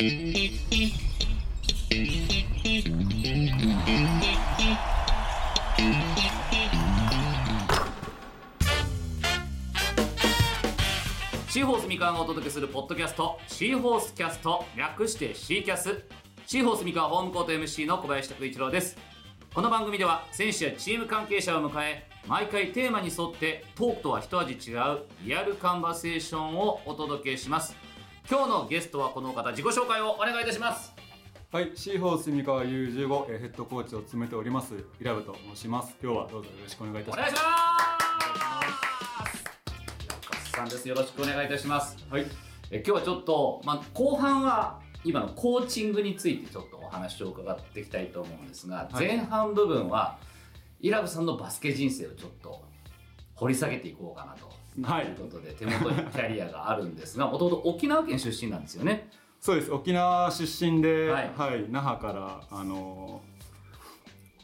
[0.00, 0.08] シー
[11.66, 16.02] ホース三河がお届けするポッドキャストシーホースキャスト略してシーキャス。
[16.46, 18.96] シーホース三河ホームコート MC の小林拓一郎です。
[19.52, 27.89] この番組では選手やチーム関係者を迎え毎回テーマに沿ってトークとは一味違うリアルカンバセーションをお届けします。
[28.30, 30.92] 今日のゲストはこの方自己紹介をお願いいたします
[31.50, 35.96] はい、シーホース三河 U15 えーヘッドコーチを務めておりますイラブと申します。
[36.00, 37.18] 今日はどうぞよろしくお願いいたします。
[37.18, 37.60] お願いしま
[40.44, 42.26] すさんですよろしくお願いいたしますはい、
[42.70, 50.18] え今日はちょっと、まあ、後半は今のコーチングについてちょっとお話を伺っていきたいと思うんですが、はい前半部分は
[50.80, 52.62] イラブさんのバスケ人生をちょっと
[53.34, 54.59] 掘り下げていこうかなと。
[54.82, 55.06] はい。
[55.06, 59.08] ということで手元にキャリアがあるんですがもともと沖縄県出身なんですよね。
[59.40, 59.72] そうです。
[59.72, 61.62] 沖縄出身で、ははい。
[61.62, 63.30] い、那覇からあのー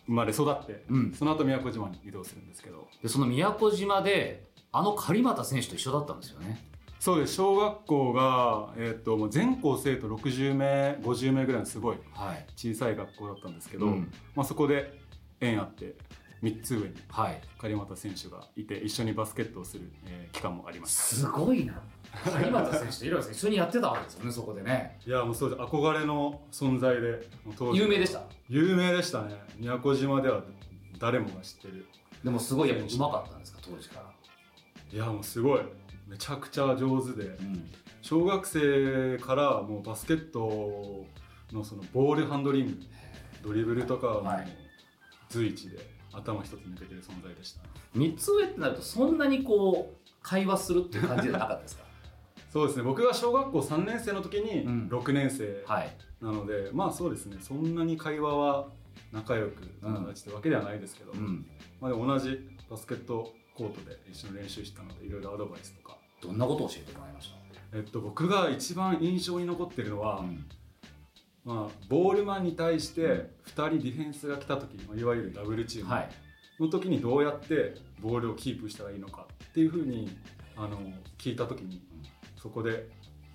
[0.06, 1.12] 生まれ育って、うん。
[1.12, 6.65] その後宮古島に移動するんですけど、でその宮古島であの狩俣選手と一緒だったんですよね。
[7.00, 7.34] そうです。
[7.34, 12.47] 小学校がえっ、ともう全校生徒60名、50名ぐらいのすごいはい。
[12.56, 14.12] 小さい学校だったんですけど、うん。
[14.37, 14.97] まあそこで
[15.41, 15.97] 縁あって
[16.42, 17.41] 3つ上にはい。
[17.59, 21.03] 狩俣選手がいて一緒にバスケットをする、えー期間もありました。
[21.03, 21.81] すごいな。
[22.25, 24.98] 狩俣選手とイラブさん一緒にやってたわけですよねそこでね。
[25.06, 25.62] いやもうそうです。
[25.62, 27.28] 憧れの存在で
[27.75, 28.23] 有名でした？
[28.48, 29.34] 有名でしたね。
[29.59, 30.43] 宮古島では
[30.98, 31.87] 誰もが知ってる。
[32.25, 33.59] でもすごいやっぱ上手かったんですか？
[33.62, 34.12] 当時から。
[34.93, 35.61] いやもうすごい。
[36.06, 37.28] めちゃくちゃ上手で。
[37.28, 37.69] うん。
[38.03, 41.05] 小学生からもうバスケット
[41.53, 42.78] のそのボールハンドリング
[43.43, 44.48] ドリブルとかはもうはい。
[45.28, 45.78] 随一で
[46.17, 47.61] 頭一つ抜けてる存在でした。
[47.97, 51.84] 3つ上ってなるとそんなにこう会話するっていう感じじゃなかったですか？
[52.50, 52.83] そうですね。
[52.83, 54.89] 僕が小学校3年生の時にうん。
[54.89, 55.97] 6年生はい。
[56.20, 57.37] なので、まあそうですね。
[57.41, 58.69] そんなに会話は
[59.12, 61.47] 仲良く友達ってわけではないですけど、うん。
[61.81, 67.78] まあ、でも同じバスケットコートで一緒に練習したのでいろいろアドバイスとか、どんなことを教えてもらいました？
[67.78, 70.44] えっと、僕が一番印象に残ってるのは、ん
[71.47, 76.09] まあ、ボールマンに対して2人ディフェンスが来た時、まあ、いわゆるダブルチームはい。
[76.59, 80.11] の時にどうやってボールをキープしたらいいのかっていうふうに
[80.56, 80.79] あの
[81.19, 81.81] 聞いた時に
[82.37, 82.89] そこで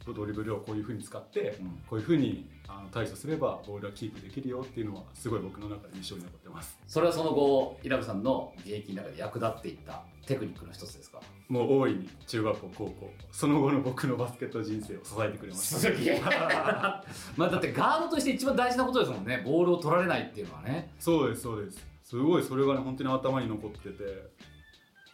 [0.08, 1.68] ドリブルをこういうふうに使ってうん。
[1.88, 6.78] こういうふうにあの対処すればボールはキープできるよっていうのはすごい僕の中で印象に残ってます。
[6.88, 11.20] それはその後イラブさんの現役の中で役立っていったテクニックの一つですか？
[11.50, 15.76] もう大いに中学校高校その後の僕のバスケット人生を支えてくれました。
[15.78, 16.22] すげえ。
[17.36, 19.42] まあだってガードとして一番大事なことですもんね。
[19.46, 20.94] ボールを取られないっていうのはね。
[21.00, 21.86] そうですそうです。
[22.04, 24.32] すごいそれがね本当に頭に残ってて。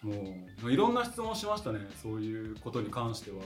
[0.03, 0.13] も
[0.63, 3.37] ういろんな質問しましたねそういうことに関しては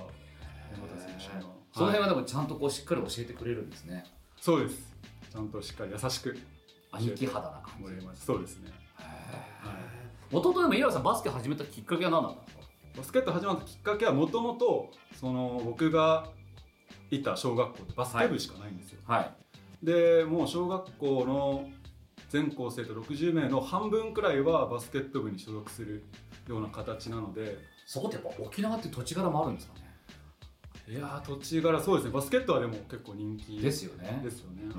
[0.74, 4.06] 山田選手にはその辺ははいでもちゃんとこうしっかり教えてくれるんですね。
[4.40, 4.94] そうです。
[5.32, 6.38] ちゃんとしっかり優しく。
[6.92, 7.74] 兄貴肌な感
[8.14, 8.22] じ。
[8.22, 8.72] そうですね。
[10.32, 12.64] 弟でもイラブさんバスケ始めたきっかけは何だったんですか？
[12.98, 16.28] バスケット始まったきっかけはもともとその僕が
[17.10, 19.32] いた小学校ってバスケ部しかないんですよ、はい。
[19.86, 21.70] でもう小学校の
[22.30, 26.04] 全校生徒60名の半分くらいはバスケット部に所属する
[26.48, 27.58] ような形なので。
[27.88, 29.74] そこってやっぱ沖縄って土地柄もあるんですか？
[29.74, 29.81] ね
[30.92, 32.12] いやー土地柄そうですね。
[32.12, 34.20] バスケットはでも結構人気ですよね。
[34.22, 34.72] ですよね、ん。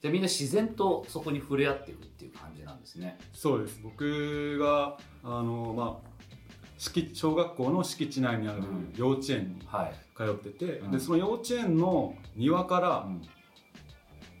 [0.00, 3.18] じゃあみんな自然とそこに触れ合っていくっていう感じなんですね。
[3.32, 3.80] そうです。
[3.82, 6.10] 僕があのまあ
[6.78, 8.92] 敷小学校の敷地内にあるうん。
[8.96, 10.90] 幼稚園にはい、通ってて、うん。
[10.92, 13.22] でその幼稚園の庭からうん。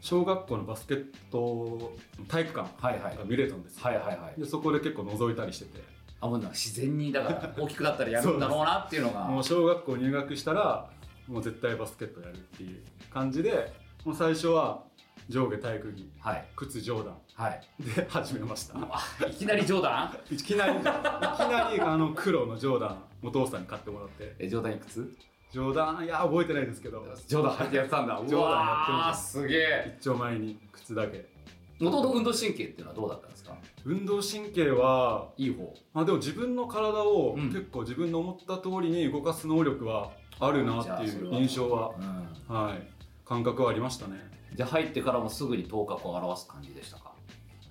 [0.00, 1.96] 小学校のバスケット
[2.28, 3.16] 体育館はいはい。
[3.16, 4.40] が見れたんですよ、はいはいはい。
[4.40, 5.82] でそこで結構覗いたりしてて
[6.20, 9.24] あもう自然にだから大きくなったらやるんだろうなっていうのが。
[9.24, 10.88] もう小学校入学したら
[11.28, 12.82] もう絶対バスケットやるっていう
[13.12, 13.72] 感じで
[14.04, 14.82] もう最初は
[15.28, 16.44] 上下体育着はい。
[16.54, 17.60] 靴上段はい。
[17.80, 18.78] で始めました。
[18.78, 24.34] あいきなり冗談いきなりいきなりあの黒のジョーダンお父さんに買ってもらって。
[24.38, 25.16] え冗談いくつ？
[25.52, 27.04] ジョーダンいや覚えてないですけど。
[27.28, 28.20] 冗談履いてやってたんだ。
[28.28, 29.22] 冗談やってました。
[29.22, 29.96] すげえ。
[30.00, 31.28] 一丁前に靴だけ。
[31.80, 33.56] もともと運動神経っていうのはどうだったんですか？
[33.88, 35.72] 運動神経はいい方。
[35.94, 37.46] まあでも自分の体をうん。
[37.46, 40.10] 結構自分の思った通りに動かす能力は
[40.40, 41.92] あるなっていう印象は
[42.48, 42.54] うん。
[42.54, 42.82] はい。
[43.24, 44.14] 感覚はありましたね。
[44.56, 47.12] じゃあ入ってからもすぐに頭角を現す感じでしたか？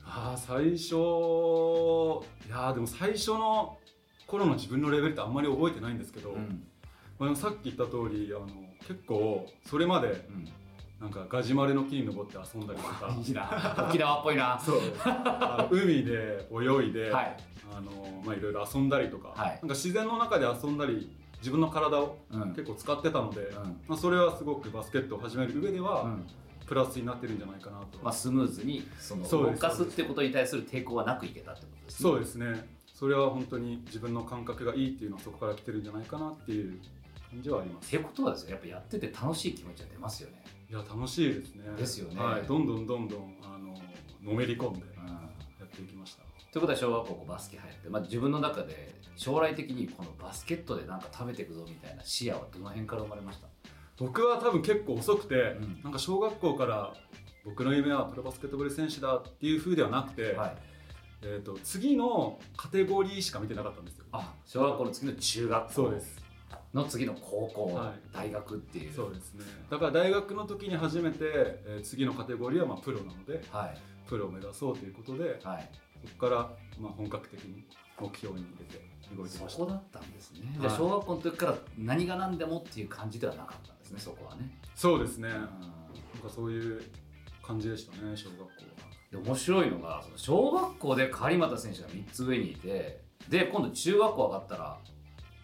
[0.06, 3.78] ああ最初いやーでも最初の
[4.26, 6.64] 頃の自分のレベルってあんまり覚えてないんですけど、うん。
[7.20, 8.48] まあ、さっき言った通りあの
[8.88, 10.48] 結構それまでうん
[11.06, 13.16] なんかガジュマルの木に登って遊んだりとか。
[13.88, 14.60] 沖縄っぽいな。
[14.60, 14.80] そう。
[15.70, 17.38] 海で泳いで、はい。
[17.72, 17.92] あの
[18.26, 19.50] まあ、いろいろ遊んだりとか,、はい。
[19.50, 22.50] なんか自然の中で遊んだり自分の体をうん。
[22.56, 23.80] 結構使ってたので、うん。
[23.88, 26.26] まあ、それはすごくバスケットを始める上では、うん。
[26.66, 32.10] プラスになってるんじゃないかなと、まあ、スムーズにその動かすってことに対する抵抗はなくいけたってことですね。
[32.10, 32.68] そうですね。
[32.92, 36.80] それは本当に自分の感覚がいいっていうのはそこから来てるんじゃないかなっていう
[37.30, 37.96] 感じはあります。
[37.96, 40.44] ってことはですねやっぱやってて楽しい気持ちは出ますよね。
[40.76, 41.64] いや楽しいですね。
[41.78, 42.22] ですよね。
[42.22, 43.74] はい、どんどんどんどんあの
[44.22, 45.08] のめり込んでうん。
[45.08, 45.22] や
[45.64, 46.24] っていきました。
[46.52, 53.48] ということは小学校バスケ入って、まあ、自分の中で将来的にこのバスケットでなんか食べていくぞみたいな視野はどの辺から生まれました？
[53.98, 55.80] 僕は多分結構遅くて、うん。
[55.82, 56.94] なんか小学校から
[57.46, 60.58] 僕の夢はプロバスケットボール選手だっていう風ではなくて、はい、
[61.22, 64.04] えー、と次のカテゴリーしか見てなかったんですよ。
[64.12, 65.74] あ小学校の次の中学校。
[65.74, 66.25] そうです
[66.76, 68.14] の次の高校、はい。
[68.14, 68.94] 大学っていう。
[68.94, 69.44] そうですね。
[69.70, 73.78] だから大学の時に初めて、えー次のカテゴリーはまあプロなのではい。
[74.08, 75.70] プロを目指そうということではい。
[76.06, 76.50] そこから
[76.80, 77.66] まあ本格的に
[78.00, 78.82] 目標に入れて
[79.16, 79.60] 動いてました。
[79.60, 80.60] そこだったんですね、はい。
[80.62, 85.34] じゃあ小学校の時から何が何でもっていう感じではなかったんですねそこはね、そうですね、うん。
[85.34, 86.82] なんかそういう
[87.42, 88.50] 感じでしたね小学校は。
[89.12, 94.78] で面白いのがその小学校で狩俣選手が3つ上にいてで今度中学校上がったら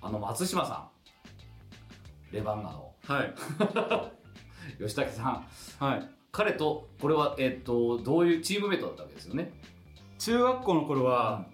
[0.01, 0.90] あの松島さん
[2.31, 3.33] レバンガのはい。
[4.81, 5.43] 吉武さ
[5.79, 5.83] ん。
[5.83, 6.09] はい。
[6.31, 9.51] 彼とこれは、えっとどういうチームメイトだったわけですよね？
[10.19, 11.45] 中学校の頃は、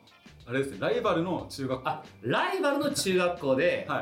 [0.45, 1.89] あれですねライバルの中学校。
[1.89, 4.01] あライバルの中学校では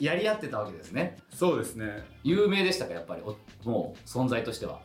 [0.00, 0.04] い。
[0.04, 1.18] やり合ってたわけですね。
[1.30, 2.04] そうですね。
[2.22, 3.22] 有名でしたかやっぱり？
[3.22, 3.36] お
[3.68, 4.80] もう存在としては。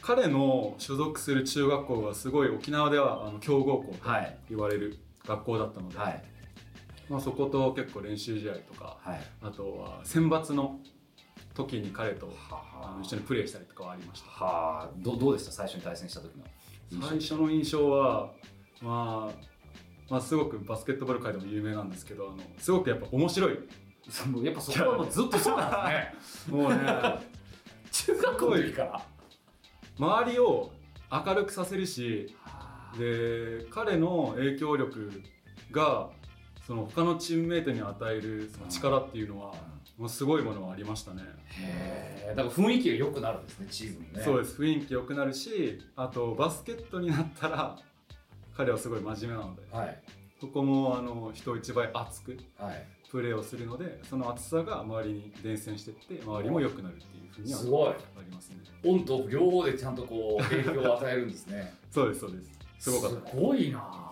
[0.00, 4.38] 彼の所属する中学校がすごい沖縄ではあの強豪校とはい。
[4.50, 6.22] 言われる学校だったので、はい
[7.08, 9.20] まあ、そこと結構練習試合とかはい。
[9.42, 10.78] あとは選抜の
[11.54, 12.94] 時に彼とはあ。
[12.96, 14.30] の一緒にプレーしたりとかはありました。
[14.30, 14.88] はあ。
[14.98, 15.52] どどうでした？
[15.52, 16.44] 最初に対戦した時の。
[17.08, 18.30] 最初の印象は、
[18.80, 19.32] まあ、
[20.10, 23.58] まあすごくバスケットボール界でも有名なんですけどあのすごくやっぱ面白い。
[24.08, 26.56] そのやっぱそこはもうずっとそうなんですね。
[26.62, 26.78] もうね。
[27.90, 29.02] 中学校の時から。
[29.98, 30.70] 周りを
[31.10, 32.96] 明るくさせるしはあ。
[32.98, 35.22] で彼の影響力
[35.70, 36.08] が
[36.68, 39.54] その他のチームメイトに与えるその力っていうのは、
[39.96, 41.22] もうすごいものはありましたね。
[41.56, 44.22] へえだから雰囲気が良くなるんですねチームもね。
[44.22, 44.62] そうです。
[44.62, 47.78] 雰囲気良くなるしあとバスケットになったら
[48.54, 49.98] 彼はすごい真面目なのではい。
[50.38, 52.86] そこもあの人一倍熱くはい。
[53.10, 57.88] プレーをするのでその熱さが周りに伝染していって周りも良くなるっていうふうにはすごい。
[57.88, 58.56] ありますね。
[58.84, 61.72] オンと両方でちゃんとこう影響を与えるんですね。
[61.90, 62.58] そうですそうです。
[62.78, 63.30] すごかった。
[63.30, 64.07] すごいな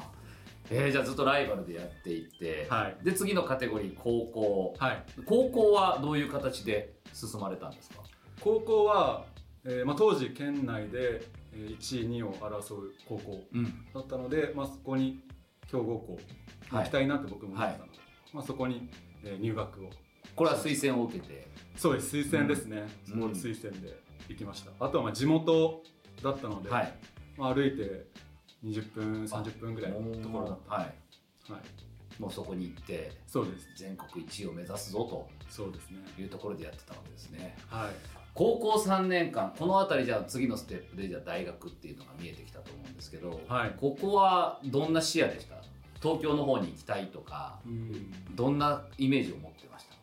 [0.70, 3.04] えー、じゃあずっとライバルでやっていって、はい。
[3.04, 4.74] で次のカテゴリー高校。
[4.78, 5.04] はい。
[5.24, 8.02] 高校はどういう形で進まれたんですか？
[8.40, 9.24] 高校は、
[9.64, 11.22] えーまあ、当時県内で
[11.52, 13.64] えー1位2位を争う高校うん。
[13.94, 15.20] だったので、まあ、そこに
[15.68, 16.18] 強豪校に
[16.78, 17.98] 行きたいなって僕も思ってたので、
[18.32, 18.88] まあ、そこに、
[19.24, 19.90] えー入学を。
[20.34, 21.46] これは推薦を受けて？
[21.76, 22.16] そうです。
[22.16, 22.82] 推薦ですね、
[23.14, 23.24] うん。
[23.32, 23.98] 推薦で
[24.28, 25.82] 行きました、あとはまあ地元
[26.22, 26.92] だったので、はい。
[27.38, 28.06] まあ、歩いて
[28.64, 30.74] 20分30分ぐらいのところだった。
[30.74, 30.84] はい。
[31.52, 33.68] はい、もうそこに行ってそうです。
[33.76, 35.98] 全国一位を目指すぞそうですね。
[36.16, 37.56] というところでやってたわけですね。
[37.68, 37.90] はい。
[38.34, 43.74] 高校3年間この辺りじゃあ次のステップでじゃあ大学っていうのが見えてきたと思うんですけど、はい。
[43.80, 45.56] ここはどんな視野でした？
[46.02, 48.12] 東京の方に行きたいとかうん。
[48.34, 49.94] どんなイメージを持ってました？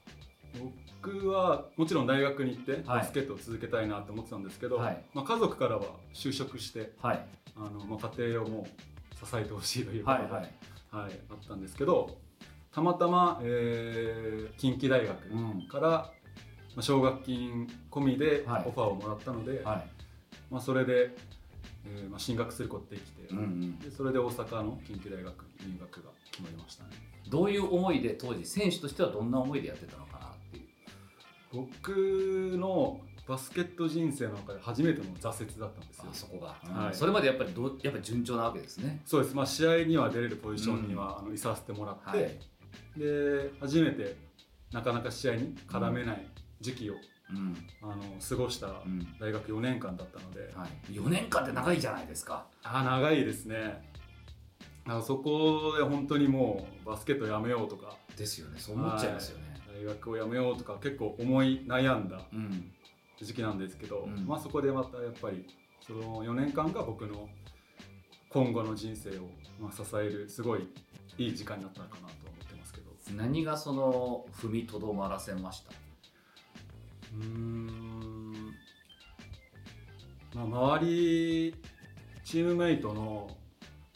[0.60, 0.72] 僕
[1.12, 2.84] はもちろん大学に行ってはい。
[3.00, 5.04] バスケットを続けたいなって思ってたんですけど、はい。
[5.14, 5.84] まあ、家族からは
[6.14, 7.26] 就職してはい。
[7.56, 10.42] あの、まあ、家庭をもう支えてほしいということで、はいはい。
[11.04, 12.18] はい、あったんですけど
[12.72, 15.68] たまたま、えー近畿大学うん。
[15.68, 16.12] から、ま
[16.78, 19.88] あ、奨学金込みでオフはいァーをもらったので、はい。
[20.50, 21.16] まあ、それで、
[21.86, 23.80] えーまあ、進学することができて、うんうん。
[23.80, 26.92] でそれで大阪の近畿大学に入学が決まりましたね。
[27.30, 30.06] どういう思いで当時選手としてはどんな思いでやってたの？
[31.54, 36.06] 僕のバスケット人生の中で初めての挫折だったんですよ。
[36.12, 36.96] あそこが、はい。
[36.96, 39.02] それまでやっぱりどうやっぱり順調なわけですね。
[39.06, 42.40] そうです、まあ、試合には出れるポジションには、あのいさせてもらって、はい。
[42.98, 44.16] で初めて
[44.72, 46.28] なかなか試合に絡めない
[46.60, 46.96] 時期を、
[47.30, 47.56] うん。
[47.82, 49.08] あの過ごしたうん。
[49.20, 52.48] 大学4年間だったので、はい、4年間って長いじゃないですか。
[52.64, 53.94] あ長いですね。
[54.86, 57.96] あそこで本当にもうバスケットやめようとか。
[58.18, 58.60] ですよね。
[58.60, 59.43] そう思っちゃいますよね、
[59.84, 62.72] 大学をやめようとか結構思い悩んだうん。
[63.22, 64.26] 時期なんですけど、うん。
[64.26, 65.46] まあ、そこでまたやっぱり
[65.86, 67.30] その4年間が僕の
[68.30, 70.68] 今後の人生をまあ支えるすごい
[71.18, 72.92] いい時間になったのかなと思ってますけど。
[73.16, 75.72] 何がその踏みとどまらせました？
[77.16, 78.32] うーん。
[80.34, 80.44] まあ
[80.80, 81.56] 周り
[82.24, 83.30] チームメイトの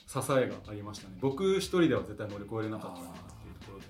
[0.05, 1.15] 支えがありましたね。
[1.19, 3.85] 僕一人では絶対乗り越えれなかったなっていうところで。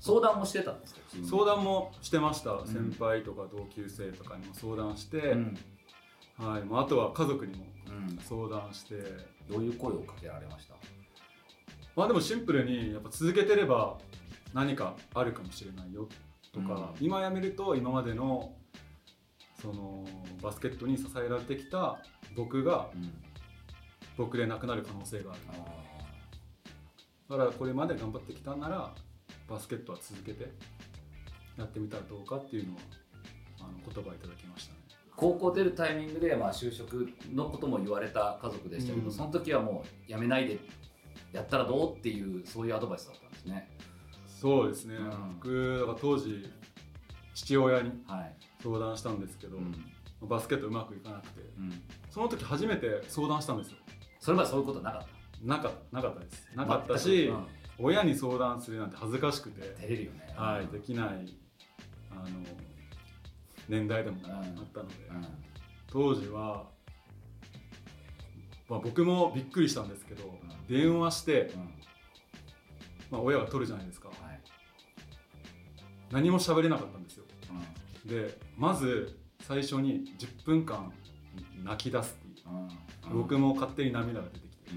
[0.00, 1.01] 相談もしてたんですか？
[1.28, 5.58] 相談もしてました、ん先輩とか同級生とかにも相談して、うん。
[6.38, 6.64] はい。
[6.64, 8.18] まあ、あとは家族にもうん。
[8.18, 8.94] 相談して。
[9.50, 10.76] どういう声をかけられました？
[11.96, 13.98] まあでもシンプルにやっぱ続けてれば
[14.54, 16.08] 何かあるかもしれないよ
[16.52, 17.04] とか、うん。
[17.04, 18.54] 今やめると今までの
[19.60, 20.06] その
[20.40, 21.98] バスケットに支えられてきた
[22.36, 23.12] 僕がうん。
[24.16, 25.40] 僕でなくなる可能性がある。
[25.48, 28.94] あだからこれまで頑張ってきたんなら
[29.48, 30.52] バスケットは続けて
[31.56, 32.80] やってみたらどうかっていうのは
[33.60, 34.78] あの言葉いただきましたね。
[34.88, 39.12] ー高校出るタイミングで、まあ、就職のことも言われた家族でしたけど、うん。
[39.12, 40.58] その時はもうやめないで
[41.32, 43.68] やったらどうっていうそういうアドバイスだったんですね。
[44.40, 45.34] そうですね、うん。
[45.34, 46.50] 僕だから当時
[47.34, 50.28] 父親にはい、相談したんですけど、うん。
[50.28, 53.78] バスケットうまくいかなくてうん、その時初めて相談したんですよ。
[54.20, 55.06] それまでそういうことなかっ
[55.42, 56.48] なかなかったです。
[56.54, 57.32] たなかったし、
[57.78, 60.32] 親に相談するなんて恥ずかしくて、照れるよね。
[60.36, 61.34] はい、できない
[62.16, 62.28] あの
[63.68, 65.26] 年代でもうんあったので、うん。
[65.90, 66.66] 当時は、
[68.68, 70.38] まあ、僕もびっくりしたんですけど、ん。
[70.68, 71.74] 電話して、うん。
[73.10, 74.08] まあ、親が取るじゃないですか。
[74.08, 74.40] はい。
[76.10, 77.24] 何も喋れなかったんですよ。
[78.04, 80.92] うでまず最初に10分間
[81.62, 84.70] 泣き出すっていう、僕も勝手に涙が出てきて。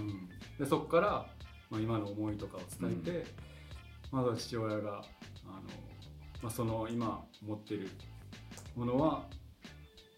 [0.00, 0.06] う、ん。
[0.06, 0.28] うん。
[0.58, 1.08] でそこから、
[1.70, 3.26] まあ、今の思いとかを伝えて、
[4.10, 5.02] まずは父親が
[6.44, 7.88] まあ、その今持ってる
[8.76, 9.22] ものは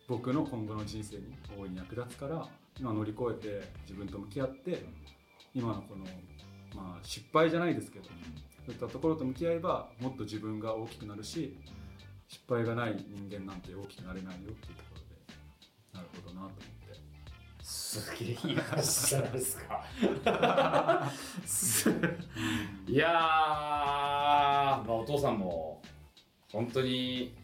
[0.09, 1.23] 僕の今後の人生に
[1.57, 2.45] 大いに役立つから
[2.81, 4.85] 今乗り越えて自分と向き合って
[5.55, 6.05] 今のこの、
[6.75, 8.11] まあ、失敗じゃないですけどそ
[8.69, 11.57] ういったところと向き合えばもっと自分が大きくなるし
[12.27, 15.15] 失敗がない人間なんて大きくなれないよっていうところで
[15.95, 16.67] なるほどなと思って。
[17.63, 21.13] すげえいい話じゃないですか
[21.45, 21.91] す
[22.89, 25.81] いやー、まあ、お父さんも
[26.53, 27.35] 本当に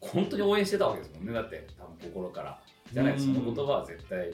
[0.00, 1.32] 本当に応援してたわけですもんね。
[1.32, 2.60] だって多分心から。
[2.92, 4.32] じゃないとその言葉は絶対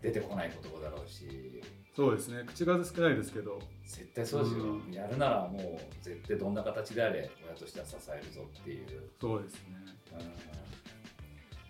[0.00, 1.62] 出てこない言葉だろうし。
[1.94, 2.44] そうですね。
[2.46, 3.60] 口数少ないですけど。
[3.84, 4.92] 絶対そうですよ、うん。
[4.92, 9.10] やるならもう絶対どんな形であれ親としては支えるぞっていう。
[9.20, 9.60] そうですね。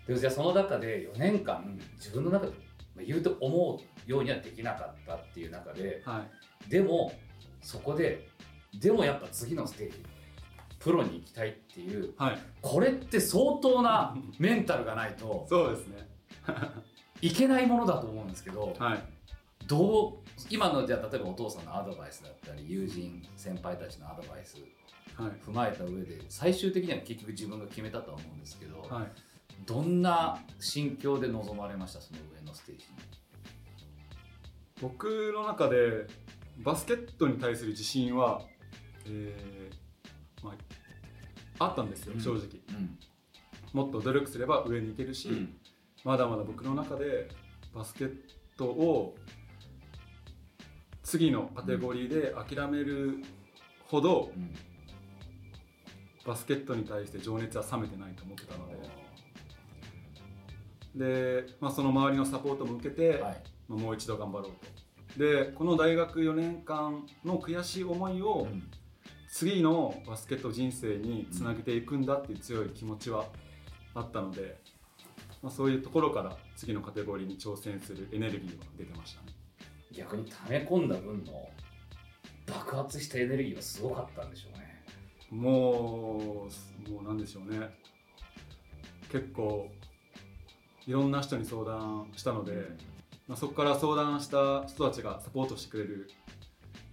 [0.07, 2.53] でじゃあその中で4年間自分の中で
[2.95, 6.25] まあ言うと思うようにはできなかったっていう中では
[6.67, 6.69] い。
[6.69, 7.11] でも
[7.61, 8.29] そこで
[8.73, 10.03] でもやっぱ次のステージ
[10.79, 12.39] プロに行きたいっていうはい。
[12.61, 16.07] これって相当なメンタルがないとそうですね。
[17.21, 19.03] いけないものだと思うんですけどはい。
[19.67, 20.13] どう
[20.49, 24.57] 今のじゃあ例えばお父さんのアドバイスだったり友人先輩たちのアドバイス
[25.15, 25.31] はい。
[25.45, 29.07] 踏まえた上で最終的には結局自分が決めたとは思うんですけど、はい。
[29.67, 32.89] どんな心境で臨まれましたその上のステージに？
[34.81, 36.07] 僕の中で
[36.57, 38.41] バスケットに対する自信は、
[39.07, 40.55] えーま
[41.59, 42.21] あ、あったんですよ、うん。
[42.21, 42.41] 正直。
[42.69, 42.97] うん。
[43.73, 45.47] もっと努力すれば上に行けるし、
[46.03, 47.29] まだまだ僕の中で
[47.73, 48.15] バスケッ
[48.57, 49.15] トを
[51.03, 53.23] 次のカテゴリーで諦める
[53.85, 54.55] ほどうん。
[56.25, 58.67] バスケットに対して情熱は冷めてないと思ってたの
[60.95, 61.43] で。
[61.43, 63.43] で、まあ、その周りのサポートも受けて、はい。
[63.67, 64.81] まあ、もう一度頑張ろうと。
[65.17, 68.63] でこの大学4年間の悔しい思いをうん
[69.31, 73.25] 次のバスケット人生につなげていくんだっていう強い気持ちは
[73.95, 74.59] あったので、
[75.41, 79.27] まあ、そういうところから次のカテゴリーに挑戦するエネルギーは出てましたね。
[79.93, 81.49] 逆に溜め込んだ分の
[82.45, 84.83] 爆発したエネルギーはすごかったんでしょうね。
[85.31, 86.47] も
[86.87, 87.69] うもうなんでしょうね。
[89.09, 89.71] 結構
[90.85, 92.67] いろんな人に相談したので、
[93.27, 96.11] まあ、そこから相談した人たちがサポートしてくれる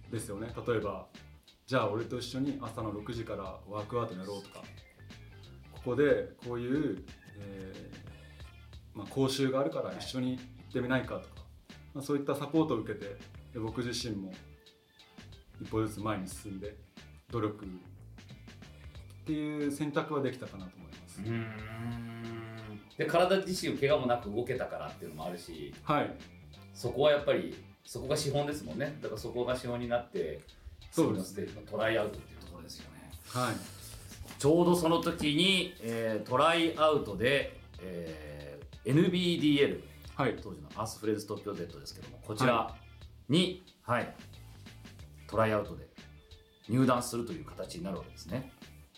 [0.09, 0.47] ですよね。
[0.65, 1.07] 例えば
[1.69, 4.63] じゃあ俺と一緒に朝の6時からワークアウトやろうとか。
[5.71, 7.05] ここでこういう、
[7.39, 11.45] えーまあ、講習があるから一緒に行ってみないかとか、
[11.93, 13.05] まあ、そういったサポートを受けて
[13.53, 14.33] で僕自身も
[15.61, 16.75] 一歩ずつ前に進んで
[17.29, 17.67] 努力っ
[19.27, 22.81] ていう選択はできたかなと思います、うん。
[22.97, 25.71] で体自身怪我もなく動けたからっていうのもあるし。
[25.83, 26.15] はい。
[26.73, 28.97] そこはやっぱりそこが資本ですもんね。
[29.03, 30.41] だからそこが資本になって
[30.91, 33.11] そうです次のステージのトライアウトっていうところですよね。
[33.27, 33.55] はい。
[34.37, 39.83] ちょうどその時に、えートライアウトで、えー NBDL
[40.15, 40.35] はい。
[40.41, 42.75] 当時のアースフレーズ東京 Z ですけどもこちら
[43.27, 44.15] に、はい
[45.27, 45.87] トライアウトで
[46.67, 48.51] 入団するという形になるわけですね。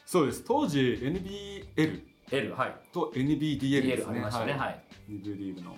[0.06, 0.44] そうです。
[0.46, 2.76] 当時 NBL L はい。
[2.94, 4.16] と NBDL ですね。
[4.16, 4.52] りましたね。
[4.54, 4.60] はい。
[4.60, 5.76] はい、2部リーグの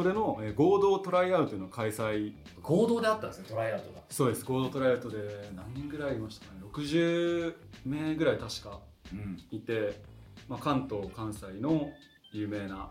[0.00, 2.32] それの、えー合同トライアウトの開催。
[2.62, 4.00] 合同であったんですねトライアウトが。
[4.08, 5.18] そうです合同トライアウトで
[5.54, 6.60] 何人ぐらいいましたかね。
[6.72, 7.54] 60
[7.84, 8.80] 名ぐらい確か
[9.12, 9.38] うん。
[9.50, 10.00] いて、
[10.48, 11.90] まあ、関東関西の
[12.32, 12.88] 有名な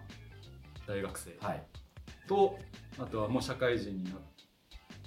[0.85, 1.35] 大学生。
[1.41, 1.63] はい。
[2.27, 2.59] と
[2.99, 4.13] あとはもう社会人になっ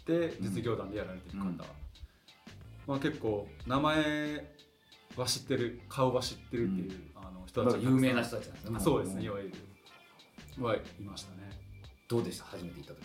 [0.04, 1.56] て実業団でやられてる方、うん。
[1.56, 4.54] まあ、結構名前
[5.16, 8.76] は知ってる顔は知ってるっていう、あの人たち有名な人たちなんですね。
[8.76, 9.54] あそうですねいもわゆる。
[10.60, 11.41] はいましたね
[12.12, 12.44] どうでした？
[12.44, 12.98] 初めて行った時、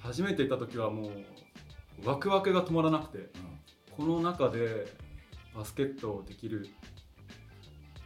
[0.00, 3.30] 初めて行った時はもうワクワクが止まらなくて。
[3.94, 4.86] この中で
[5.54, 6.66] バスケットをできる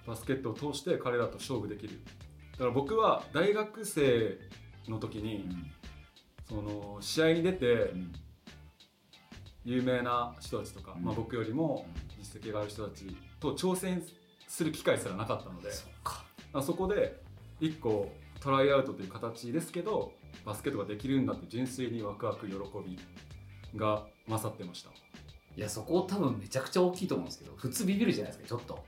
[0.05, 2.01] バスケットを通して彼らと勝負できる。
[2.55, 4.37] だから僕は大学生
[4.89, 5.49] の時に、
[6.49, 8.13] その試合に出てうん。
[9.65, 11.05] 有名な人たちとか、うん。
[11.05, 11.87] まあ、僕よりも
[12.19, 14.03] 実績がある人たちと挑戦
[14.49, 15.71] する機会すらなかったので。
[16.63, 17.23] そこで
[17.61, 20.13] 一個トライアウトという形ですけど
[20.45, 22.99] バスケットができるんだって純粋にワクワク喜び
[23.79, 24.91] が勝ってました。
[25.57, 28.85] いやそこ多分めちゃくちゃ大きいと思うんですけど普通ビビるじゃないですかちょっと。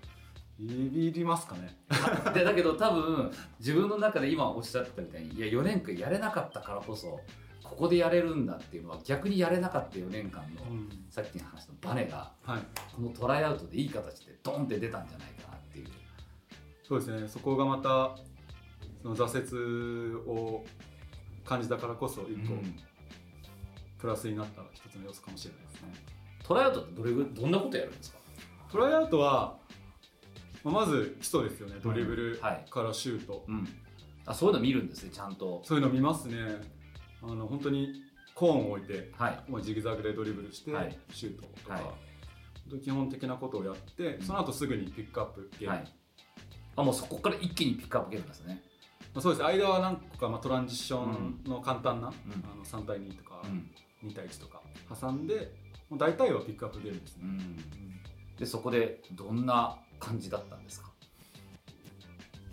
[0.59, 1.79] ビビりますかね。
[2.35, 7.21] でだけど多分自分の中で今おっしゃってたみたいにいや4年間やれなかったからこそ
[7.63, 10.89] ここでやれるんだっていうのは逆にやれなかった4年間の、うん。
[11.11, 12.63] さっきの話のバネがはい。
[12.95, 15.87] このトライアウトでいい形でドンって出たんじゃないかなっていう。
[16.83, 17.29] そうですね。
[17.29, 18.17] そこがまた
[19.17, 20.65] その挫折を
[21.45, 22.77] 感じたからこそ一個うん。
[23.99, 25.93] プラスになった一つの要素かもしれないですね、
[26.45, 28.19] トライアウトってどれぐどんなことやるんですか？
[28.71, 29.57] トライアウトは
[30.63, 31.77] まあまず基礎ですよね。
[31.83, 32.71] ドリブルはい。
[32.71, 33.67] からシュート、うん。
[34.25, 35.63] あそういうの見るんですねちゃんと。
[35.65, 36.37] そういうの見ますね。
[37.23, 38.03] あの本当に
[38.37, 39.41] コーンを置いてはい。
[39.49, 40.97] まあ、ジグザグでドリブルしてはい。
[41.13, 41.81] シュートとか、
[42.85, 44.23] 基本的なことをやって、うん。
[44.23, 45.93] その後すぐにピックアップゲーム、はい。
[46.77, 48.63] あもうそこから一気にピックアップゲームですね。
[48.63, 48.68] ま
[49.19, 52.11] あ、そうです間は何個か、まあ、トランジションの簡単な、ん。
[52.11, 52.15] あ
[52.57, 54.61] の3対2とかうん、2対1とか
[55.01, 55.53] 挟んで
[55.89, 57.57] もう大体はピックアップゲームですね、うん、
[58.37, 60.91] でそこでどんな感じだったんですか？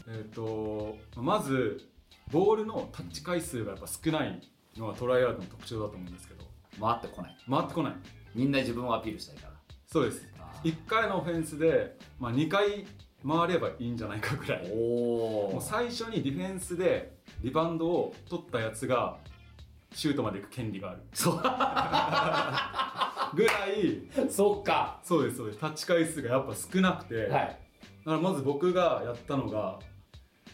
[0.08, 1.90] えっ、とまず
[2.32, 4.42] ボールのタッチ回数がやっぱ少ない
[4.78, 6.46] のがトライアウトの特徴だと思うんですけど。
[6.80, 7.38] 回ってこない。
[7.50, 7.94] 回ってこない。
[8.34, 9.54] みんな自分をアピールしたいから。
[9.88, 10.28] そうです。
[10.40, 10.72] あー。
[10.74, 12.86] 1回のオフェンスで、まあ、2回
[13.28, 14.70] 回ればいいんじゃないかぐらい。
[14.70, 19.18] もう最初にディフェンスでリバウンドを取ったやつが
[19.94, 21.02] シュートまで行く権利がある。
[21.14, 21.38] そう。
[23.36, 24.30] ぐらい。
[24.30, 25.00] そっか。
[25.04, 25.60] そうですそうです。
[25.60, 27.60] タッチ回数がやっぱ少なくて、だはい。
[28.06, 29.80] からまず僕がやったのが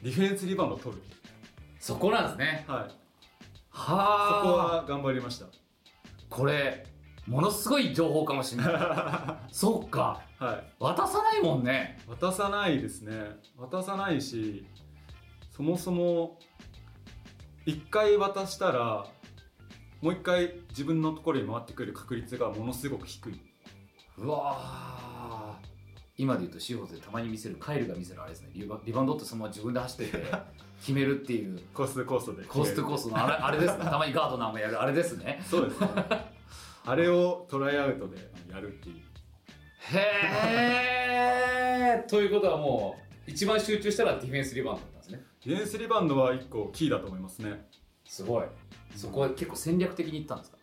[0.02, 1.02] ディフェンスリバウンドを取る、
[1.80, 2.64] そこなんですね。
[2.66, 2.96] はい、そ
[3.76, 5.48] こはあは頑張りました。
[6.30, 6.86] これ
[7.28, 8.74] ものすごい情報かもしれない。
[9.54, 10.22] そっか。
[10.40, 10.74] はい。
[10.80, 12.00] 渡さないもんね。
[12.08, 13.40] 渡さないですね。
[13.58, 14.66] 渡さないし
[15.52, 16.40] そもそも
[17.68, 19.06] 1回渡したら
[20.02, 23.40] もう1回自分のところに回ってくる確率がものすごく低い。
[24.18, 25.68] うわー。
[26.18, 28.50] 今で言うとシーホーズでたまに見せるカイルが見せるあれですね。
[28.54, 30.26] リバリバウンドってそのまま自分で走ってて
[30.82, 31.62] 決めるっていう。
[31.74, 33.84] コーストコーストでコーストコーストのあれあれですね。
[33.86, 35.40] たまにガードナーもやるあれですね。
[35.48, 36.31] そうですね
[36.86, 38.18] あれをトライアウトで
[38.52, 38.96] やるっていう。
[39.94, 40.00] へ
[42.04, 45.22] えということはもう一番集中したらディフェンスリバウンドだったんですね。
[45.46, 47.68] ディフェンスリバウンドは1個キーだと思いますね。
[48.06, 48.46] すごい。
[48.96, 50.58] そこは結構戦略的にいったんですか？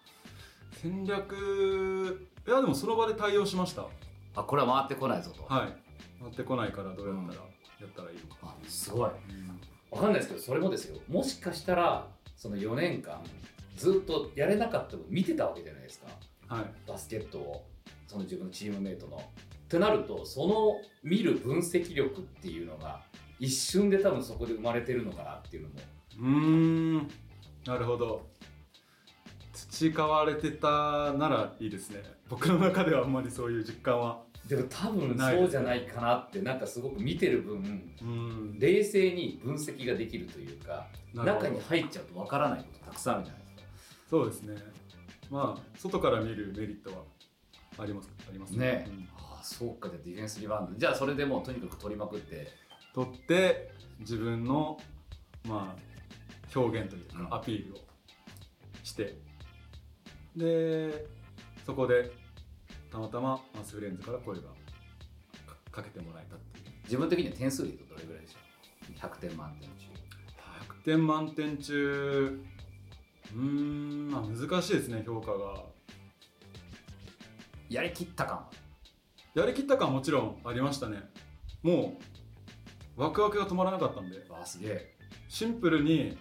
[0.83, 3.87] 戦略いやでもその場で対応しました。
[4.37, 5.75] あこれは回ってこないぞと、はい。
[6.21, 7.39] 回ってこないからどうやったら
[7.81, 9.11] やったらいいのか、あすごい。
[9.91, 11.01] わかんないですけどそれもですよ。
[11.09, 13.23] もしかしたらその4年間
[13.79, 16.07] ずっとやれなかったのを見てたわけじゃないですか。
[16.55, 16.65] はい。
[16.87, 17.65] バスケットを。
[18.07, 19.17] その自分のチームメイトの。
[19.17, 19.21] っ
[19.69, 23.03] てなるとその見る分析力っていうのが
[23.39, 25.75] 一瞬で多分そこで生まれてるのかなっていうのも。
[26.19, 27.09] うーん。
[27.67, 28.27] なるほど。
[29.53, 32.03] 培われてたならいいですね。
[32.29, 34.23] 僕の中ではあんまりそういう実感は。
[34.49, 37.59] でも多分そうじゃないかなってなんかすごく見てる分
[38.01, 38.59] うーん。
[38.59, 43.38] 冷静に分析ができるというか中に入っちゃうとわからないことたくさんあるじゃない。
[44.09, 44.57] そうですね。
[45.31, 47.05] まあ外から見るメリットは
[47.79, 48.87] ありますありますね。
[48.89, 49.09] うん。
[49.17, 50.79] ああそうかじゃあディフェンスリバウンド。
[50.79, 52.49] じゃあそれでもうとにかく取りまくって。
[52.95, 54.79] 取って自分の
[55.47, 57.35] まあ表現というかうん。
[57.35, 57.79] アピールを
[58.83, 59.19] して、
[60.35, 61.07] で
[61.67, 62.11] そこで
[62.91, 66.65] たまたまマスフレンズから声がかかけてもらえたっていう。
[66.85, 69.87] 自分的には点数で言うとどれぐらいでしょう100点満点中。
[70.81, 72.41] 100点満点中
[73.35, 75.65] うーん、まあ、難しいですね評価が。
[77.69, 78.47] やりきった感。
[79.35, 81.03] やりきった感はもちろんありましたね。
[81.63, 81.99] も
[82.97, 84.25] うワクワクが止まらなかったんで。
[84.29, 84.95] わあすげえ。
[85.29, 86.17] シンプルに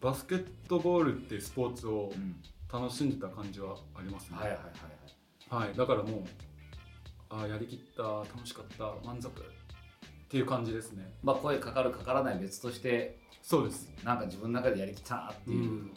[0.00, 2.36] バスケットボールっていうスポーツをうん。
[2.72, 4.38] 楽しんでた感じはありますね。
[4.38, 5.68] はいはいはいはい。
[5.68, 6.24] はい、だからもう
[7.28, 9.44] あーやりきった楽しかった満足っ
[10.30, 11.12] ていう感じですね。
[11.22, 13.92] まあ声かかるかからない別としてそうです。
[14.04, 15.92] なんか自分の中でやりきったなっていう、うん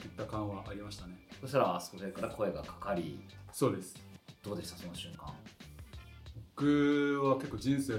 [0.00, 1.14] やりきった感はありましたね。
[1.40, 3.20] そしたらそれから声がかかり
[3.52, 3.94] そうです。
[4.42, 4.78] どうでした？
[4.78, 5.32] その瞬間。
[6.56, 7.98] 僕は結構人生の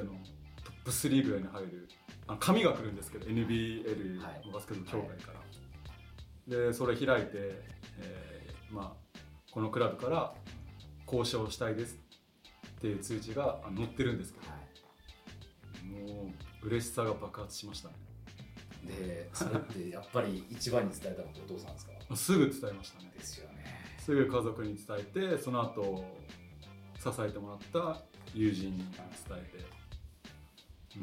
[0.64, 1.88] トップ3ぐらいに入る
[2.28, 4.48] あの紙が来るんですけど NBL はい。
[4.48, 5.32] のバスケット協会か
[6.48, 7.32] ら、でそれ開いて、
[8.00, 9.20] えーまあ、
[9.52, 10.34] このクラブから
[11.06, 11.98] 交渉したいです
[12.78, 14.46] っていう通知が載ってるんですけど。
[15.84, 16.32] も
[16.64, 17.96] う嬉しさが爆発しましたね
[18.86, 21.91] でそれってやっぱり一番に伝えたのってお父さんですか？
[22.15, 23.12] すぐ伝えましたね。
[23.17, 23.65] ですよね。
[24.00, 26.04] すぐ家族に伝えてその後
[27.00, 28.02] 支えてもらった
[28.34, 29.82] 友人に伝えて。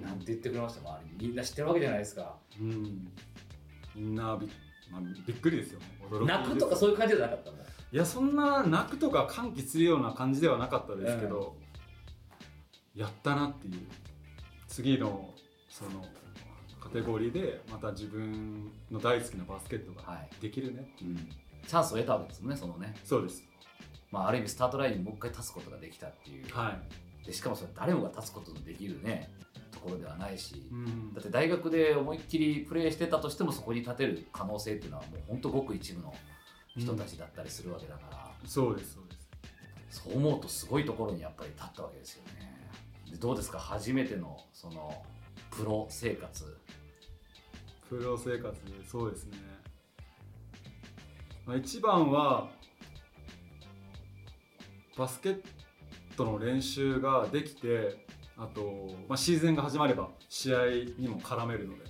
[0.02, 0.80] なんて言ってくれました？
[0.90, 1.28] 周りに。
[1.28, 2.36] みんな知ってるわけじゃないですか。
[2.60, 3.08] うん。
[3.94, 4.46] みんなび,、
[4.90, 5.86] まあ、びっくりですよね。
[6.10, 11.56] 驚き泣くとかそういう感じじゃなかったもんいやそんな泣くとか歓喜するような感じではなかったですけど、
[12.94, 13.86] やったなっていう。
[14.66, 15.34] 次の
[15.70, 16.04] その
[16.80, 20.28] カテゴリーでまた自分の大好きなバスケットがはい。
[20.40, 21.16] できるねっていう、
[21.66, 23.44] チャンスを得たわけですもんねそのね、そうです。
[24.10, 26.44] まあ、ある意味スタートラインにもう一回立つことができたっていう。
[26.50, 26.78] は
[27.22, 29.30] い、でしかもそれ誰もが立つことのできるね
[29.70, 31.12] ところではないし、うん。
[31.12, 36.14] だって大学で思いっきりプレーしてたとしてもそこに立てる可能性っていうのはもう本当ごく一部の
[36.76, 39.16] 人たちだったりするわけだから、そうですそうで
[39.90, 40.02] す。
[40.02, 42.56] そう思うとすごいところにやっぱり立ったわけですよね。
[43.10, 43.58] でどうですか？
[43.58, 45.02] 初めてのその
[45.50, 46.56] プロ生活
[47.88, 48.54] プロ生活
[48.86, 49.38] そうですね、
[51.46, 52.50] まあ、一番は
[54.96, 55.40] バスケッ
[56.16, 58.04] トの練習ができて
[58.36, 60.66] あと、まあ、シーズンが始まれば試合
[60.98, 61.84] にも絡めるので。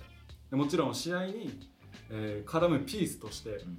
[0.49, 1.59] でもちろん試合に、
[2.09, 3.77] えー絡むピースとして、うん。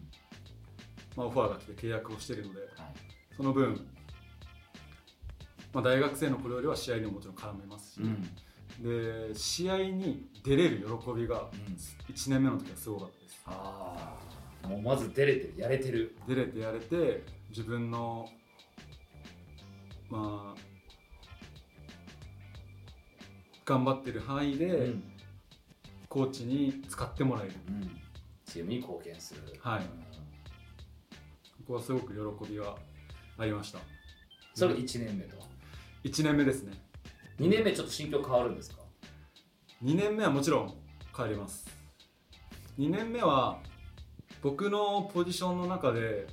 [1.16, 2.60] まあ、オファーが来て契約をしているので。
[2.60, 2.70] はい。
[3.36, 3.88] その分、
[5.72, 8.28] まあ、大学生の頃よりは試合にももちろん絡めますし、うん
[8.80, 12.14] で試合に出れる喜びがうん。
[12.14, 13.42] 1年目の時はすごかったです。
[13.46, 14.16] あ
[14.64, 16.16] あもうまず出れてるやれてる。
[16.26, 18.28] 出れてやれて自分の
[20.08, 20.60] まあ
[23.64, 25.04] 頑張ってる範囲でうん。
[26.08, 28.00] コーチに使ってもらえる、うん。
[28.44, 29.40] チームに貢献する。
[29.60, 29.80] はい。
[29.80, 29.86] うん
[31.66, 32.74] ここはすごく喜びが
[33.38, 33.78] ありました。
[34.54, 35.36] それが1年目と。
[36.02, 36.72] 1年目ですね
[37.40, 38.82] 2年目ちょっと心境変わるんですか
[39.82, 40.74] ？2年目はもちろん
[41.16, 41.66] 変わります。
[42.78, 43.58] 2年目は
[44.42, 46.26] 僕のポジションの中で、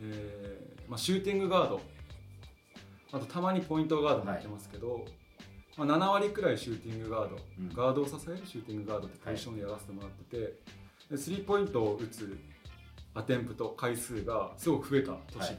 [0.00, 1.80] えーまあ、シューティングガード
[3.12, 5.04] あとたまにポイントガードもやってますけど、
[5.76, 10.54] まあ、7割くらいシューティングガード、うんガードを支えるシューティングガードってポジションでやらせてもらってて、
[11.08, 12.36] でスリーポイントを打つ
[13.14, 15.56] アテンプト回数がすごく増えた年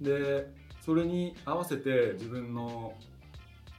[0.00, 0.46] で、で
[0.84, 2.94] それに合わせて自分の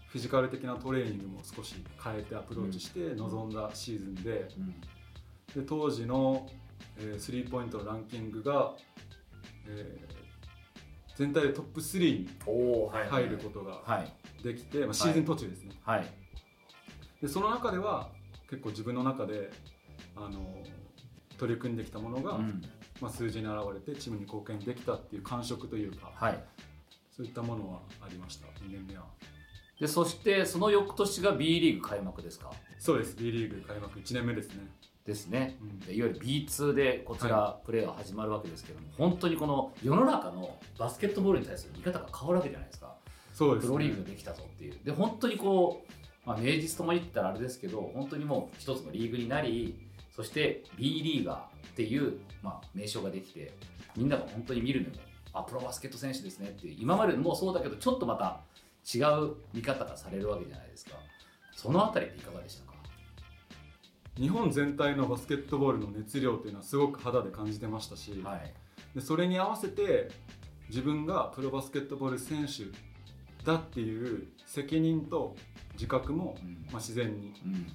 [0.07, 5.61] フィジカル的なトレーニングも少し変えてアプローチして臨んだシーズンで,、うん。
[5.61, 6.49] で当時の、
[6.97, 8.73] えースリーポイントのランキングが、
[9.67, 10.17] えー
[11.15, 12.29] 全体でトップ3に
[13.09, 14.43] 入ることがはい。
[14.43, 16.05] できて、まあ、シーズン途中ですね、はい。
[17.19, 18.09] でその中では
[18.47, 19.49] 結構自分の中で
[20.15, 20.63] あの
[21.39, 22.61] 取り組んできたものが、うん。
[23.01, 26.43] まあ、数字に表れてチームに貢献できたっていう感触というかはい。
[27.09, 29.05] そういったものはありました2年目は
[29.79, 32.51] でそしてその翌年が B リーグ開幕ですか？
[32.79, 33.15] そうです。
[33.15, 33.99] B リーグ開幕。
[33.99, 34.67] 1年目ですね、
[35.05, 35.57] ですね。
[35.61, 35.79] うん。
[35.79, 42.95] でいわゆる B2 でこちらプレーが始まるわけですけども、本当にこの世の中のバスケットボールに対する見方が変わるわけじゃないですか。
[43.33, 44.79] そうです、ね、プロリーグができたぞっていう。
[44.83, 45.85] で本当にこ
[46.25, 49.77] う、まあ、名実ともに言ったらあれですけど本当にもう一つのリーグになり
[50.15, 51.37] そして B リーガー
[51.67, 53.53] っていう、まあ、名称ができて
[53.95, 54.95] みんなが本当に見るのも
[55.33, 58.39] あプロバスケット選手ですねっていう今までもそうだけどちょっとまた
[58.93, 60.91] 違う見方がされるわけじゃないですか。
[61.53, 62.77] そのあたりっていかがでしたか？
[64.15, 68.53] 日本全体のバスケットボールの熱量というのはすごく肌で感じてましたし、はい。
[68.95, 70.09] でそれに合わせて
[70.69, 72.63] 自分がプロバスケットボール選手
[73.45, 75.35] だっていう責任と
[75.73, 76.65] 自覚も、うん。
[76.71, 77.67] まあ、自然にうん。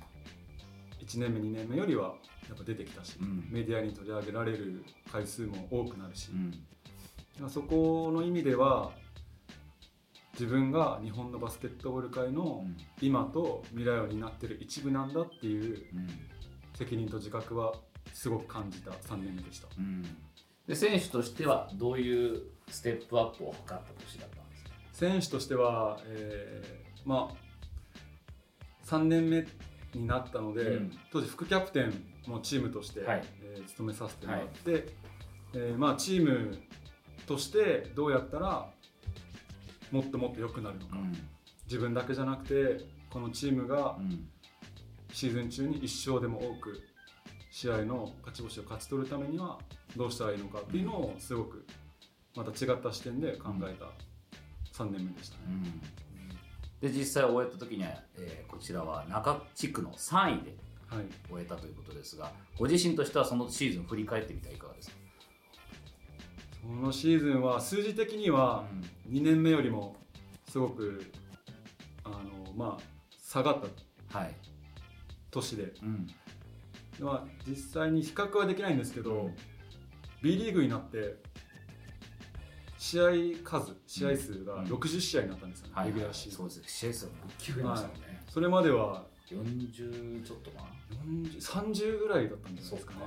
[1.04, 2.14] 1年目2年目よりは
[2.48, 3.48] やっぱ出てきたし、うん。
[3.50, 6.30] メディアに取り上げられる回数も多くなるし、
[7.40, 7.50] うん。
[7.50, 8.92] そこの意味では
[10.32, 12.76] 自分が日本のバスケットボール界のうん。
[13.00, 16.08] 今と未来を担ってる一部なんだっていううん。
[16.74, 17.74] 責任と自覚は
[18.12, 19.68] すごく感じた3年目でした。
[19.78, 20.02] うん。
[20.66, 24.70] で選手としてはどういうステップアップを図った年だったんですか？
[24.92, 27.52] 選手としては、えーまあ
[28.86, 29.46] 3年目
[29.94, 30.92] になったので、うん。
[31.12, 31.92] 当時副キャプテン
[32.26, 33.24] もチームとして、はい。
[33.42, 34.88] えー務めさせてもらって、
[35.54, 36.58] えーまあ、チーム
[37.26, 38.70] としてどうやったら
[39.92, 40.96] もっともっと良くなるのか、
[41.66, 44.28] 自分だけじゃなくてこのチームがうん。
[45.12, 46.80] シーズン中に1勝でも多く
[47.50, 49.58] 試合の勝ち星を勝ち取るためには
[49.94, 51.66] どうしたらいいのかっていうのをすごく
[52.34, 53.90] また違った視点で考えた
[54.82, 55.42] 3年目でしたね。
[56.80, 61.04] で実際終えた時には、えーこちらは中地区の3位ではい。
[61.30, 64.96] 終えたということですがご自身としてはそのシーズン振り返ってみてはいかがですか、
[66.62, 68.64] そのシーズンは数字的には
[69.10, 69.96] 2年目よりも
[70.48, 71.10] すごく
[72.04, 72.82] あの、まあ、
[73.18, 74.34] 下がったはい、
[75.30, 76.06] 年で、うん。
[77.00, 79.34] まあ、実際に比較はできないんですけど、うん。
[80.22, 81.16] B リーグになって
[82.78, 83.04] 試合
[83.42, 84.64] 数試合数がうん。
[84.66, 86.38] 60試合になったんですよね、はいレギュラーシーズン。
[86.38, 90.68] そうです試合数が一気に増えましたもんね、それまでは40ちょっとかな。
[91.06, 93.00] 40 30ぐらいだったんじゃないですかね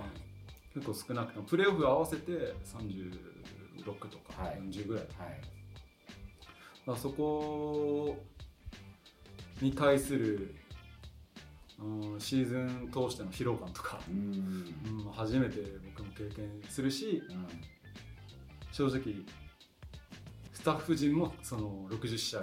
[0.75, 2.31] 結構少なくてもプレーオフ合わせて
[2.65, 4.59] 36とかはい。
[4.59, 5.41] 40ぐらい、はい。
[6.85, 8.17] まあ、そこ
[9.61, 10.53] に対する、
[11.79, 14.75] うん、シーズン通しての疲労感とか、うん。
[15.05, 15.61] うん、初めて
[15.95, 17.47] 僕も経験するしうん。
[18.73, 19.01] 正直
[20.51, 22.41] スタッフ陣もその60試合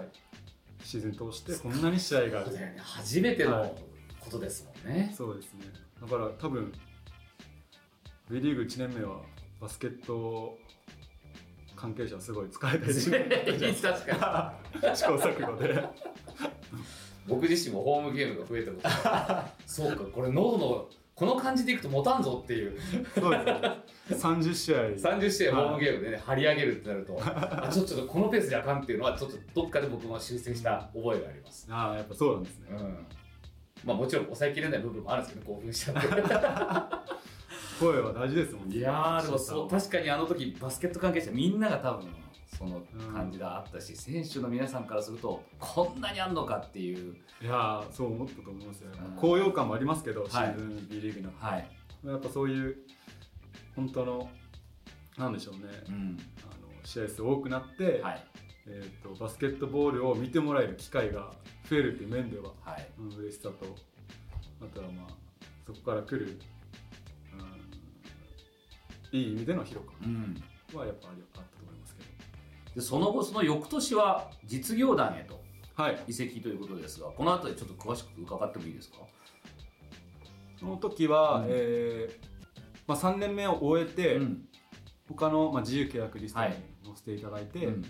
[0.82, 2.52] シーズン通してこんなに試合がある。
[2.52, 2.78] ね。
[2.80, 3.76] 初めての
[4.20, 5.66] ことですもんね、そうですね。
[6.00, 6.72] だから多分
[8.32, 9.18] B リーグ1年目は
[9.60, 10.58] バスケット
[11.76, 13.10] 関係者はすごい疲れたりし
[13.82, 14.96] 確かに。
[14.96, 15.84] 試行錯誤で。
[17.28, 22.80] 僕自身もホームゲームが増えたことがそうかこれ喉のこの感じでいくと持たんぞっていう。
[23.14, 24.48] そうですね。
[24.48, 24.78] 30試合。
[25.18, 32.68] 30試合ホームゲームでね張り上げるってなるとあちょっとこのペースじゃあかんっていうのはちょっとどっかで僕も修正した覚えがあります、ああやっぱそうなんですね。
[32.70, 33.06] うん。
[33.84, 37.12] まあもちろん抑えきれない部分もあるんですけど興奮しちゃって
[37.82, 38.76] 声は大事ですもんね。
[38.76, 42.08] いやーでもそう確かにあの時バスケット関係者みんなが多分
[42.56, 47.16] その感じがあったし、選手の皆さんからするとこんなにあんのかっていう。
[47.40, 48.90] いやーそう思ったと思いますよ。
[48.92, 49.16] うん。
[49.16, 50.30] 高揚感もありますけど、い。
[50.30, 51.68] シーズン B リーグになってはい、
[52.06, 52.76] やっぱそういう
[53.74, 54.30] 本当の
[55.18, 55.60] なんでしょうね。
[55.88, 56.18] うん。
[56.44, 58.24] あの試合数多くなって、はい。
[58.68, 61.32] えー、とバスケットボールを見てもらえる機会が
[61.68, 62.86] 増えるっていう面では、はい。
[62.98, 63.76] うん、嬉しさと
[64.60, 65.06] あとはまあ
[65.66, 66.40] そこから来る、うん、
[69.12, 72.08] いい意味での疲労うん、感はやっぱありあったと思いますけど。
[72.74, 75.40] でその後その翌年は実業団へと
[75.74, 75.98] はい。
[76.08, 78.98] 移籍ということですがこの後でちょっと詳しく伺ってもいいですか？
[80.58, 81.46] その時は、うん。
[81.48, 82.26] えー
[82.86, 84.48] まあ、3年目を終えて、うん。
[85.08, 87.82] 他の、まあ、自由契約リストにはい載せていただいて、うん。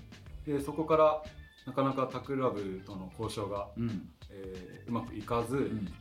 [0.44, 1.22] でそこから
[1.66, 4.08] なかなか他クラブとの交渉が、うん。
[4.30, 5.84] えーうまくいかず、うん。
[5.84, 5.92] で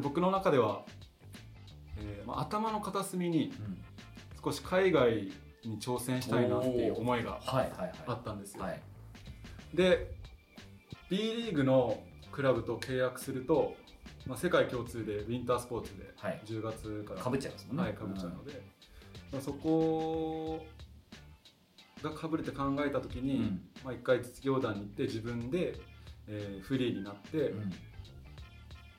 [0.00, 0.84] 僕の中では、
[1.98, 3.84] えーまあ、頭の片隅にうん
[4.44, 5.32] 少し海外
[5.64, 8.80] に挑戦したいなっていう思いがはいはいあはったんですよ、いはい。
[9.74, 10.14] で
[11.08, 12.02] B リーグの
[12.32, 13.76] クラブと契約すると、
[14.26, 16.40] まあ、世界共通でウィンタースポーツではい。
[16.44, 17.82] 10月からかぶっちゃいますもんね。
[17.82, 18.62] はい、かぶっちゃうので、
[19.30, 20.64] まあ、そこ
[22.02, 23.60] がかぶれて考えた時に、うん。
[23.84, 25.74] まあ、一回実業団に行って自分で、
[26.28, 27.72] えーフリーになって、うん。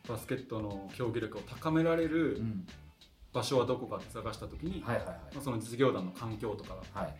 [0.08, 2.67] バスケットの競技力を高められるうん
[3.34, 5.15] 場所はどこかって探した時に、はいはいはい。
[5.34, 7.15] まあ、その実業団の環境とかがはい。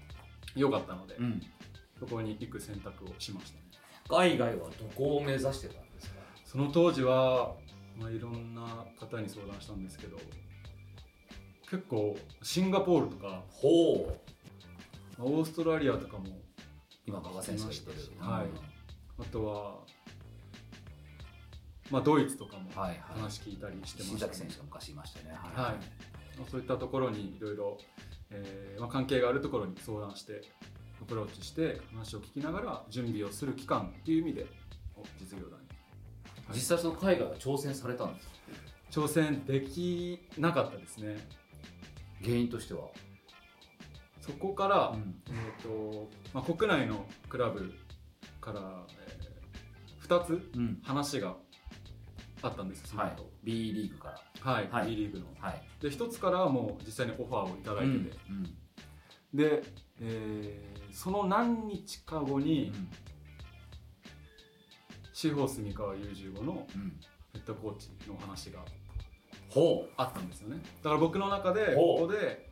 [0.56, 1.42] 良かったので、うん。
[2.00, 3.64] そこに行く選択をしましたね。
[4.10, 6.16] 海外はどこを目指してたんですか？
[6.46, 7.54] その当時は、
[7.98, 10.18] まあ、いろんな方に相談したんですけど
[11.70, 15.18] 結構シンガポールとか、ほう。
[15.18, 16.26] まあオーストラリアとかも
[17.08, 17.98] 今馬場選手が言ってる。
[18.20, 18.48] はい。
[19.20, 19.78] あとは、
[21.92, 25.32] まあ、ドイツとかも話聞いたりしてま新した、崎選手が昔いましたね。
[25.32, 25.40] はい。
[26.38, 27.78] まあそういったところにいろいろ
[28.32, 30.42] えーまあ関係があるところに相談して
[31.02, 34.46] アプローチして話を聞きながら準備をする期間っていう意味で
[34.96, 35.68] お実業団に、
[36.48, 36.56] はい。
[36.56, 38.34] 実際その海外は挑戦されたんですか？
[38.92, 41.18] 挑戦できなかったですね。
[42.24, 42.88] 原因としては？
[44.22, 45.22] そこから、うん。
[45.28, 47.74] えーとまあ、国内のクラブ
[48.40, 49.20] から、え
[50.08, 50.80] 2つうん。
[50.84, 51.36] 話が
[52.44, 53.12] あったんですそのはい。
[53.14, 54.10] 後 B リーグか
[54.44, 54.52] ら。
[54.52, 54.90] はい、はい。
[54.90, 55.26] B リーグの。
[55.40, 55.62] はい。
[55.82, 58.44] で一つからはもう実際にオファーをいただいてて、うん。
[59.34, 59.64] で、
[60.02, 62.90] えーその何日か後に、うん。
[65.12, 67.00] シーホース三河 U15 のうん。
[67.34, 68.60] ヘッドコーチの話が
[69.50, 70.62] ほあったんですよね。
[70.84, 72.48] だから僕の中でここで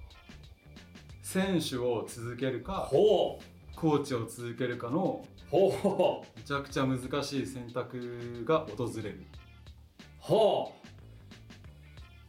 [1.22, 2.64] 選手を続けるう。
[2.64, 9.24] かコーチを続けるかのめちゃくちゃ難しい選択が訪れる
[10.22, 10.72] ほ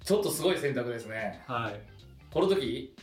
[0.02, 1.44] ちょっとすごい選択ですね。
[1.46, 1.80] はい。
[2.32, 2.96] この時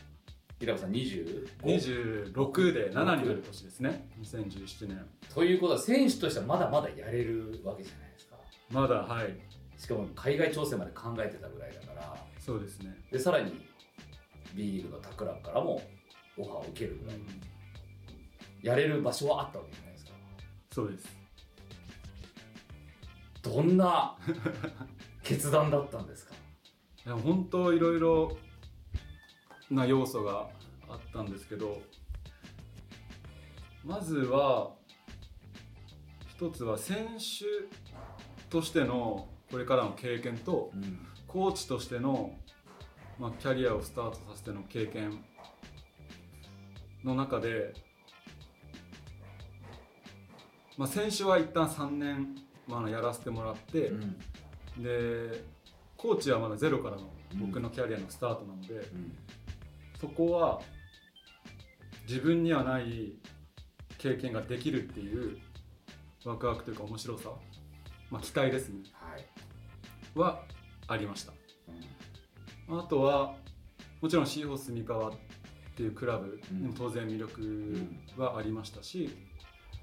[0.60, 1.48] 平子さん 25?
[1.64, 4.10] 26で7になる年ですね。
[4.20, 5.06] 2017年。
[5.34, 8.36] ということは選手としてはまだまだやれるわけじゃないですか。
[8.72, 9.38] まだはい。
[9.78, 12.18] しかも海外挑戦まで考えてたぐらいだから。
[12.40, 13.52] そうですね、でさらに
[14.56, 15.80] B リーグのタクランからも
[16.36, 17.18] オファーを受けるぐらい。
[18.64, 20.12] やれる場所はあったわけじゃないですか。
[20.72, 21.19] そうです
[23.50, 24.16] どんな
[25.24, 26.36] 決断だったんですか？
[27.06, 28.38] いや本当いろいろ
[29.72, 30.50] な要素が
[30.88, 31.82] あったんですけど
[33.84, 34.72] まずは
[36.28, 37.46] 一つは選手
[38.50, 41.06] としてのこれからの経験とうん。
[41.28, 42.34] コーチとしての、
[43.20, 45.24] まあ、キャリアをスタートさせての経験
[47.04, 47.76] の中で、
[50.76, 52.36] まあ、選手は一旦3年、
[52.70, 54.16] まあ、やらせてもらって、うん。
[54.82, 55.44] で
[55.98, 59.18] コーチはまだゼロからの僕のキャリアのスタートなので、うん。
[60.00, 60.62] そこは
[62.08, 63.14] 自分にはない
[63.98, 65.38] 経験ができるっていう
[66.24, 67.30] ワクワクというか面白さ、
[68.10, 68.84] まあ、期待ですね。
[68.94, 69.26] はい。
[70.16, 70.44] は
[70.88, 71.34] ありました。
[72.70, 72.80] うん。
[72.80, 73.36] あとは
[74.00, 75.14] もちろんシーホース三河っ
[75.76, 76.62] ていうクラブうん。
[76.62, 79.10] にも当然魅力はありましたし、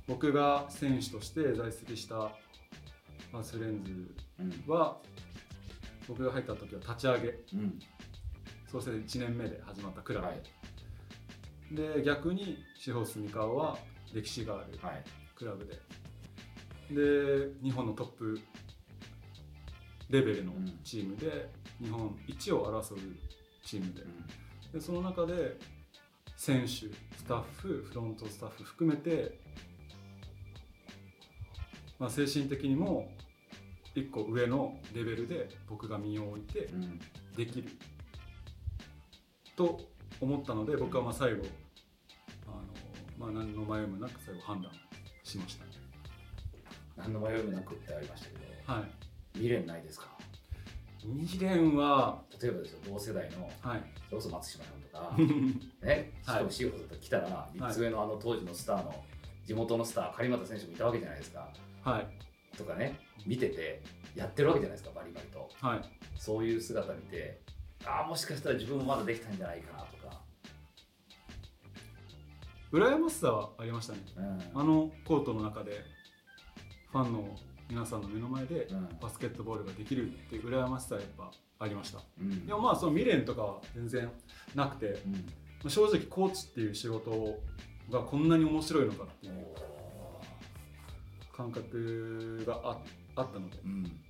[0.07, 2.31] 僕が選手として在籍した
[3.33, 4.73] アースレンズうん。
[4.73, 4.99] は
[6.09, 7.29] 僕が入った時は立ち上げ。
[7.29, 7.79] うん。
[8.71, 10.43] そうして1年目で始まったクラブ、はい。
[11.73, 13.79] で逆にシーホース三河は
[14.12, 15.05] 歴史があるはい。
[15.35, 15.75] クラブで。
[16.91, 18.39] で日本のトップ
[20.11, 20.79] レベルのうん。
[20.85, 21.49] チームで
[21.83, 22.99] 日本一を争う
[23.65, 24.03] チームで。
[24.73, 25.59] でその中で
[26.37, 26.91] 選手ス
[27.27, 29.41] タッフフロントスタッフ含めて、
[31.99, 33.09] まあ、精神的にも
[34.01, 37.01] 一個上のレベルで僕が身を置いてうん。
[37.37, 37.71] できる。
[39.57, 39.81] と
[40.21, 41.45] 思ったので僕はまあ最後
[42.47, 42.63] あの、
[43.19, 44.71] まあ、何の迷いもなく最後判断
[45.23, 45.65] しました。
[45.65, 45.71] ね。
[46.97, 48.85] 何の迷いもなくってありましたけどはい。
[49.35, 50.09] 未練ないですか
[51.05, 55.15] ？2連は、例えばですよ同世代のはい、それこそ松島さんとか
[55.87, 59.05] ねしかもシーホースだったら来たら3つ上のあの当時のスターの
[59.45, 61.49] 地元のスター狩俣選手もいたわけじゃないですか。
[61.85, 62.09] はい、
[62.57, 63.83] とかね見てて
[64.14, 65.49] やってるわけじゃないですかバリバリと。
[65.61, 65.81] はい、
[66.19, 67.40] そういう姿見て
[67.85, 70.21] ああもしかしたら自分もまだできたんじゃないかなとか、
[72.73, 74.01] 羨ましさはありましたね。
[74.16, 74.61] うん。
[74.61, 75.83] あのコートの中で
[76.92, 77.37] ファンの
[77.69, 78.88] 皆さんの目の前でうん。
[79.01, 82.01] バスケットボールができるっていう羨ましさはやっぱありました。
[82.21, 82.47] うん。
[82.47, 84.11] でもまあその未練とかは全然
[84.55, 85.12] なくて、うん。
[85.12, 85.19] ま
[85.66, 87.38] あ正直コーチっていう仕事
[87.90, 89.47] がこんなに面白いのかっていう
[91.37, 92.79] 感覚があ
[93.16, 94.01] あったのでうん。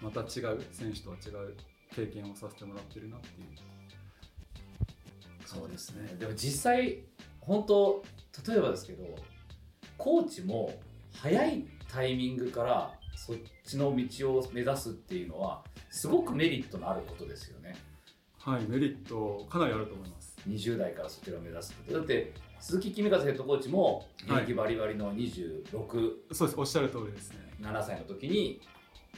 [0.00, 1.56] また違う選手とは違う
[1.94, 3.46] 経験をさせてもらってるなっていう。
[5.44, 6.16] そうですね。
[6.18, 6.98] でも実際
[7.40, 8.02] 本当
[8.46, 9.04] 例えばですけど
[9.96, 10.72] コーチも
[11.12, 17.76] 早いタイミングからそっちの道を目指すっていうのはすごくメリットのあることですよね。
[18.38, 20.36] はいメリットかなりあると思います。
[20.46, 21.94] 20代からそちらを目指すって。
[21.94, 25.70] だって鈴木公和ヘッドコーチも現役バリバリの26、
[26.32, 26.60] そうです。
[26.60, 27.38] おっしゃる通りですね。
[27.60, 28.60] 7歳の時に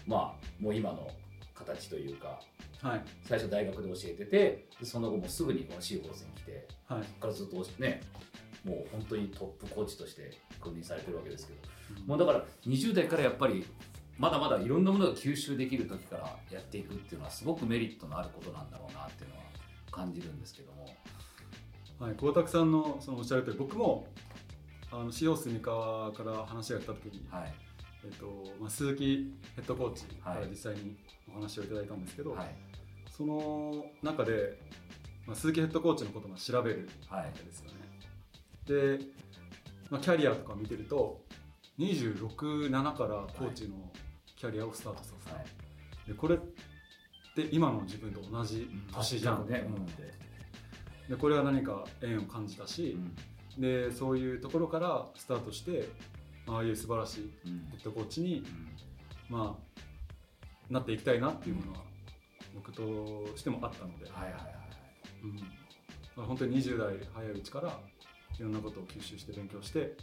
[0.06, 1.10] まあもう今の
[1.54, 2.40] 形というか
[2.82, 3.04] はい。
[3.24, 8.02] 最初大学で教えててでその後もすぐにこのシーホースに来てはい、そこからずっとね
[8.64, 11.60] もう本当にトップコーチとして君臨されてるわけですけど。
[12.06, 13.66] もうだから20代からやっぱり
[14.18, 19.42] まだまだいろんなものが吸収できる時からやっていくっていうのはすごくメリットのあることなんだろうなっていうのは
[19.90, 20.86] 感じるんですけども
[21.98, 24.06] はい、光沢さんのそのおっしゃる通り僕も
[24.92, 27.52] あのシーホース三河から話が来た時に、はい。
[28.04, 28.26] えっと
[28.60, 30.48] まあ、鈴木ヘッドコーチからはい。
[30.48, 30.96] 実際に
[31.28, 32.54] お話をいただいたんですけど、はい。
[33.10, 34.58] その中で、
[35.26, 37.26] まあ、鈴木ヘッドコーチのことを調べるはい。
[37.26, 38.98] わけですよね。
[38.98, 39.04] で、
[39.90, 41.20] まあ、キャリアとか見てると
[41.78, 43.74] 267からコーチの
[44.36, 46.08] キャリアをスタートさせた、はい。
[46.08, 46.38] でこれっ
[47.34, 49.48] て今の自分と同じ年じゃん。
[49.48, 50.27] ね思って、
[51.08, 52.98] でこれは何か縁を感じたし、
[53.58, 55.88] でそういうところからスタートして、
[56.46, 57.68] まあああいう素晴らしいうん。
[57.72, 58.44] ヘッドコーチに、
[59.28, 61.78] まあ、なっていきたいなっていうものは
[62.54, 64.42] 僕としてもあったので、はいはいはい
[65.24, 65.36] うん。
[66.16, 67.78] まあ、本当に20代早いうちから
[68.38, 69.96] いろんなことを吸収して勉強して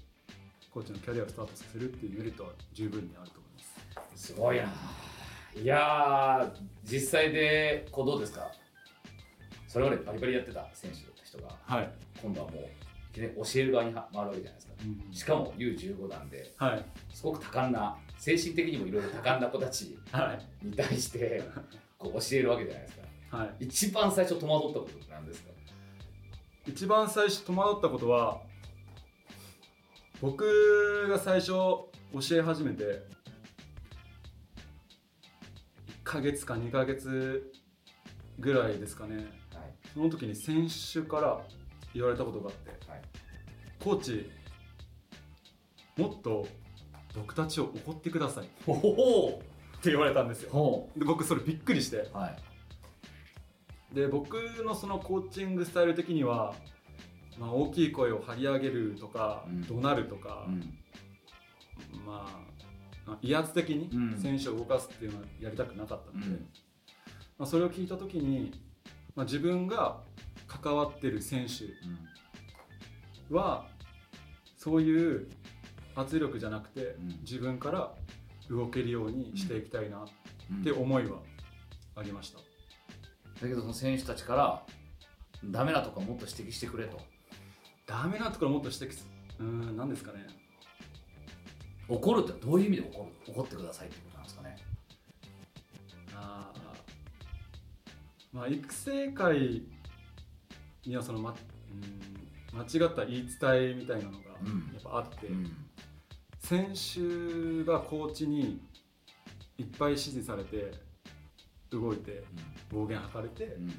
[0.72, 3.52] コーチのキャリアをスタートさせるっていうメリットは十分にあると思い
[4.12, 4.28] ます。
[4.28, 4.64] すごいな。
[5.56, 8.52] いやー実際でこうどうですか？
[9.76, 11.90] それまでバリバリやってた選手だった人がはい、
[12.24, 12.68] 今度はもうい
[13.14, 14.74] きなり教える側に回るわけじゃないですか。
[15.12, 16.86] しかも U15 なんではい。
[17.14, 20.66] すごく多感な精神的にもいろいろ多感な子たちはい。
[20.66, 21.44] に対して
[21.98, 22.96] こう教えるわけじゃないです
[23.30, 23.38] か。
[23.38, 25.50] はい、一番最初戸惑ったことって何ですか？
[26.66, 28.40] 一番最初戸惑ったことは
[30.22, 31.90] 僕が最初教
[32.32, 32.98] え始めて1
[36.06, 37.52] ヶ月か2ヶ月
[38.40, 39.16] ぐらいですかね。
[39.18, 39.26] はい
[39.96, 41.42] その時に選手から
[41.94, 43.02] 言われたことがあってはい。
[43.82, 44.30] コーチ
[45.98, 46.46] もっと
[47.16, 48.46] 僕たちを怒ってください。
[48.46, 48.48] っ
[49.82, 50.50] て言われたんですよ。
[50.52, 51.98] ほで僕それびっくりして。
[51.98, 52.36] うは
[53.94, 53.96] い。
[53.96, 54.34] で僕
[54.66, 56.54] のそのコーチングスタイル的には、
[57.40, 59.62] まあ、大きい声を張り上げるとか、うん。
[59.66, 60.78] 怒鳴るとか、うん。
[62.06, 62.40] まあ
[63.06, 64.20] まあ威圧的にうん。
[64.20, 66.34] 選手を動かすっていうのはやりたくなかったので、うん。
[67.38, 68.52] まあ、それを聞いた時に、
[69.16, 70.02] まあ、自分が
[70.48, 71.66] 関わってる選手
[73.34, 73.66] は
[74.58, 75.30] そういう
[75.96, 77.08] 圧力じゃなくて、うん。
[77.22, 77.94] 自分から
[78.50, 80.08] 動けるようにしていきたいなっ
[80.52, 80.64] うん。
[80.64, 81.20] て思いは
[81.96, 84.62] ありました、だけどその選手たちから
[85.46, 87.00] ダメなとこもっと指摘してくれと。
[87.88, 89.08] ダメなところもっと指摘す
[89.40, 90.28] うーん何ですかね。
[91.88, 93.32] 怒るってどういう意味で怒る？
[93.32, 94.15] 怒ってくださいってこと
[98.36, 99.64] まあ育成会
[100.86, 102.16] にはその、ま、うん
[102.58, 104.74] 間違った言い伝えみたいなのがうん。
[104.74, 105.52] やっぱあって、うん。
[106.40, 108.62] 選手がコーチに
[109.58, 110.72] いっぱい指示されて
[111.72, 112.24] 動いて
[112.70, 113.74] 暴言吐かれてうん。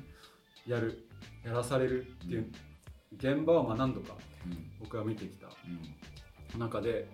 [0.66, 1.06] やる
[1.44, 2.50] やらされるっていう
[3.16, 4.14] 現場はまあ何度か
[4.46, 4.70] うん。
[4.80, 5.48] 僕は見てきた
[6.54, 6.60] うん。
[6.60, 7.08] 中で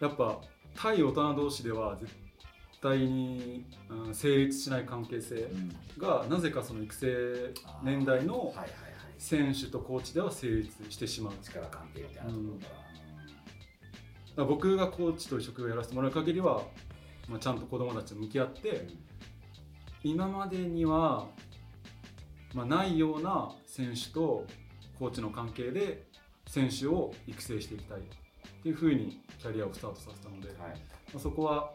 [0.00, 0.40] やっぱ
[0.76, 2.27] 対大人同士では絶対
[2.84, 5.76] に、うん成立しない関係性うん。
[5.98, 8.54] がなぜかその育成年代の
[9.18, 11.34] 選手とコーチでは成立してしまう。
[11.42, 12.88] 力関係みたいなところから
[14.38, 16.62] ら僕がコーチという職業をやらせてもらう限りは、
[17.28, 18.88] まあ、ちゃんと子供たちと向き合って
[20.04, 21.26] 今までには、
[22.54, 24.46] まあ、ないような選手と
[24.98, 26.06] コーチの関係で
[26.46, 28.02] 選手を育成していきたいっ
[28.62, 30.70] ていうふうにキャリアをスタートさせたので、うんはい。
[30.70, 30.76] ま
[31.16, 31.72] あ、そこは、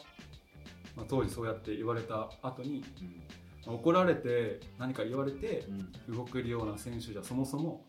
[0.96, 3.22] まあ、当時そうやって言われた後に、うん。
[3.66, 5.64] まあ怒られて何か言われて
[6.08, 6.16] うん。
[6.16, 7.84] 動けるような選手じゃそもそも、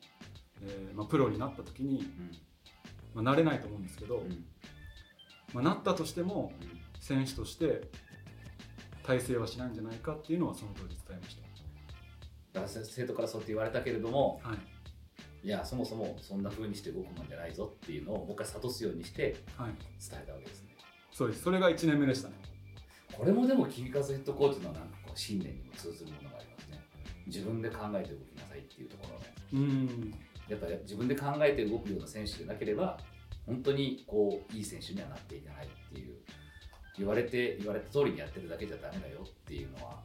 [0.62, 2.32] えーまあ、プロになった時に、うん。
[3.14, 4.46] まあ、なれないと思うんですけど、うん。
[5.54, 6.86] まあ、なったとしてもうん。
[7.00, 7.84] 選手として
[9.04, 11.38] 体制はしないんじゃないかっていうのはその当時伝えまし
[12.56, 14.50] だから生徒からそうやって言われたけれどもた。
[14.50, 14.58] はい。
[15.44, 20.76] いやそもそもそんな風にして動くもんじゃないぞっていうのをもう一回諭すようにしてはい、伝えたわけですね。
[21.12, 21.44] そうです。
[21.44, 22.36] それが1年目でしたね
[23.18, 26.82] これもでも君和ヘッドコーチのなんかこう信念にも通ずるものがありますね。
[27.28, 29.34] 自分で考えて動きなさいっていうところね。
[29.54, 30.14] うん
[30.50, 33.00] やっぱり自分で考えて動くような選手でなければ
[33.48, 36.16] 本当にこういい選手にはなっていかないっていう。
[36.98, 40.00] 言われて言われた通りにやってるだけじゃダメだよっていうのは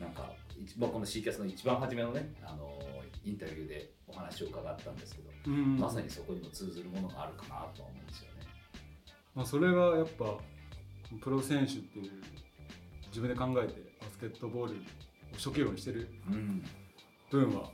[0.00, 2.78] なんか一番この C キャスの一番初めのねあの
[3.24, 5.78] インタビューでお話を伺ったんですけど、うん。
[5.78, 8.46] まさにそこにも通ずるものがあるかなとは思うんですよね。
[9.34, 10.36] まあ、それがやっぱ
[11.20, 12.12] プロ選手っていう
[13.08, 14.76] 自分で考えてバスケットボールを
[15.36, 16.08] 職業にしてる
[17.30, 17.70] 分は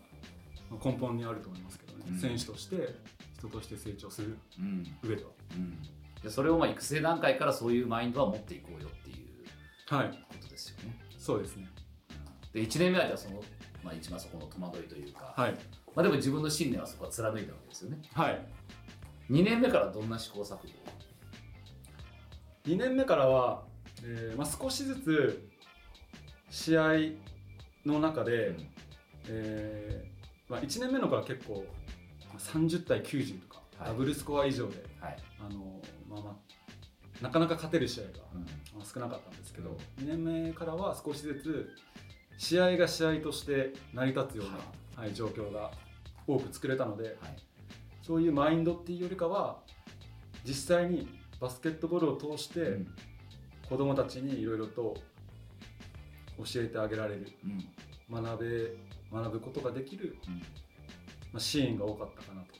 [0.70, 2.18] まあ根本にあると思いますけどね、うん。
[2.18, 2.95] 選手として
[3.39, 4.84] 人として成長するうん。
[5.03, 5.30] 上では。
[5.53, 5.78] うん、
[6.22, 10.09] でそれをまあ育成段階からそういうマインドは持っていこうよっていうはい。
[10.11, 10.97] ことですよね。
[11.16, 11.68] そうですね。
[12.53, 13.43] で1年目はじゃあその、
[13.82, 15.53] まあ、一番そこの戸惑いというか、はい。
[15.95, 17.99] まあ、でも自分の信念はそこは貫いたわけですよね。
[18.12, 18.47] はい。
[19.30, 20.59] 2年目からどんな試行錯誤を
[22.69, 23.62] 2年目からは、
[24.05, 25.49] えーまあ、少しずつ
[26.51, 26.93] 試合
[27.87, 28.55] の中で、
[29.27, 31.64] えーまあ、1年目の子は結構
[32.29, 33.89] まあ30対90とか、はい。
[33.89, 35.16] ダブルスコア以上ではい。
[35.41, 36.37] あの、まあま
[37.23, 38.11] あ、なかなか勝てる試合が、
[38.85, 41.75] 少なかったんですけど、2年目からは少しずつ
[42.37, 45.71] 試合が試合として成り立つような、はい状況が
[46.27, 47.16] 多く作れたのではい。
[48.03, 49.61] そういうマインドっていうよりかは
[50.45, 52.95] 実際にバスケットボールを通して、うん。
[53.68, 54.97] 子供たちにいろいろと
[56.39, 57.28] 教えてあげられる
[58.11, 58.22] うん。
[58.22, 58.76] 学べ
[59.12, 60.34] 学ぶことができる、うん。
[60.36, 60.43] ま
[61.36, 62.55] あ、シーンが多かったかなと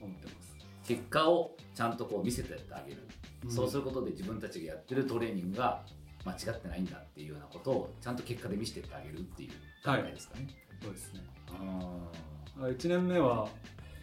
[0.00, 0.56] 思ってます、
[0.86, 3.08] 結果をちゃんとこう見せてあげる、
[3.48, 5.82] そうするることで自分たちがやってるトレーニングが
[6.24, 9.50] 間違ってないんだっていうようなことをちゃんと結果で見せてってあげるっていう
[9.84, 10.48] 考えですかね。
[10.82, 11.20] そうですね。
[11.48, 12.10] あ
[12.58, 13.48] 1年目は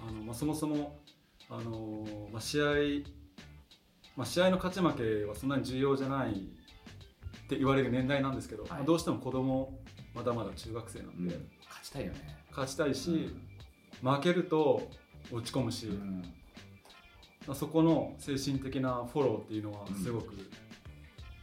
[0.02, 1.00] あの、まあ、そもそも、
[1.50, 2.66] あのまあ、試合、
[4.20, 6.34] まあ、試合の勝ち負けはそんなに重要じゃないっ
[7.48, 8.72] て言われる年代なんですけど、はい。
[8.72, 9.80] まあどうしても子供
[10.14, 11.28] まだまだ中学生なんーうん。
[11.30, 11.40] で、
[11.70, 12.38] 勝ちたいよね。
[12.50, 13.34] 勝ちたいし、
[14.04, 14.90] 負けると
[15.32, 16.22] 落ち込むし、うん。
[17.48, 19.96] まあ、そこの精神的なフォローっていうのはうん。
[19.96, 20.34] すごく、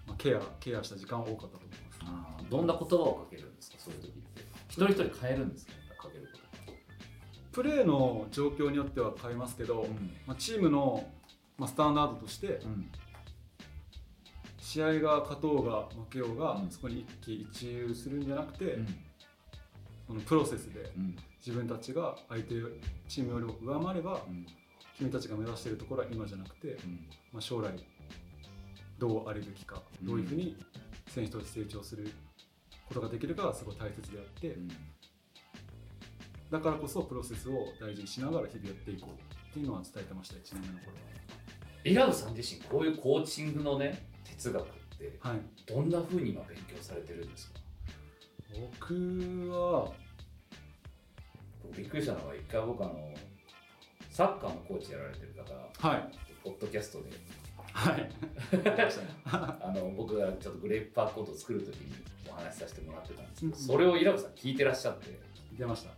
[0.06, 2.50] まあ、ケアケアした時間は多かったと思います。
[2.50, 4.42] どんな言葉をかけるんですかそういう時って。
[4.68, 5.72] 一人一人変えるんですか
[6.02, 6.28] かける
[6.66, 6.74] こ
[7.52, 9.88] プレーの状況によっては変えますけど、と
[10.26, 11.10] まあ、チームの、
[11.58, 12.90] まあ、スタンダードとしてうん。
[14.58, 16.70] 試合が勝とうが負けようが、うん。
[16.70, 18.86] そこに一喜一憂するんじゃなくて、うん。
[20.06, 21.16] そのプロセスでうん。
[21.38, 22.54] 自分たちが相手
[23.08, 24.46] チームよりも上回ればうん。
[24.98, 27.06] 君たちが目指しているところは今じゃなくて、うん。
[27.32, 27.70] まあ、将来
[28.98, 30.06] どうあるべきか、うん。
[30.06, 30.56] どういうふうに
[31.08, 32.10] 選手として成長する
[32.88, 34.68] ことができるかがすごい大切であって、うん。
[36.50, 40.92] だからこそプロセスを大事にしながら日々やっていこうっていうのは伝えてました1年目の頃
[41.90, 44.66] イラブさん自身こういうコーチングのね哲学っ
[44.98, 45.30] ては。
[45.30, 45.40] はい。
[45.66, 47.60] どんな風に今勉強されてるんですか？
[48.80, 49.92] 僕は
[51.76, 53.14] びっくりしたのは一回僕あの
[54.10, 56.08] サッカーのコーチやられてる方はい。
[56.42, 57.10] ポッドキャストで。
[57.72, 58.10] はい。
[59.26, 61.92] あの僕がちょっとグレープパーコートを作る時に
[62.28, 65.18] お話しさせてもらってたんですけど、うんそれをイラブさん聞いてらっしゃって。
[65.52, 65.90] 出ました。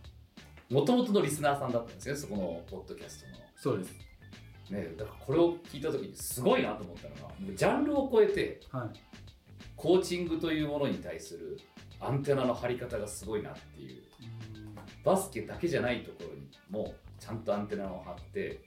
[0.69, 3.35] もともとのリスナーさんだったんですねそこのポッドキャストの。
[3.55, 4.08] そうです
[4.69, 8.99] ね、だからこれを聞いた時にすごいなと思ったのがジャンルを超えてはい。
[9.75, 11.59] コーチングというものに対する
[11.99, 14.03] アンテナの張り方がすごいなっていう。
[15.03, 18.61] バスケだけじゃないところにもちゃんとアンテナを張って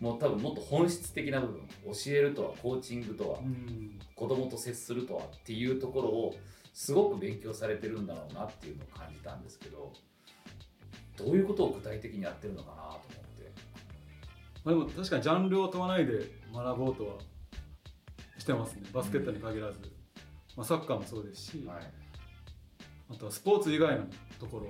[0.00, 3.98] もう多分もっと本質的な部分教えるとはコーチングとはうん。
[4.16, 6.34] 子供と接するとはっていうところを
[6.72, 9.92] すごく勉強されてるんだろうなっていうのを感じたんですけど
[11.16, 13.21] どういうことを具体的にやってるのかなと思って
[14.64, 16.12] まあ、でも確かにジャンルを問わないで
[16.54, 17.14] 学ぼうとは
[18.38, 18.82] してますね。
[18.92, 19.78] バスケットに限らず、
[20.56, 21.92] まあ、サッカーもそうですし、はい。
[23.10, 24.06] あとはスポーツ以外の
[24.38, 24.68] ところ。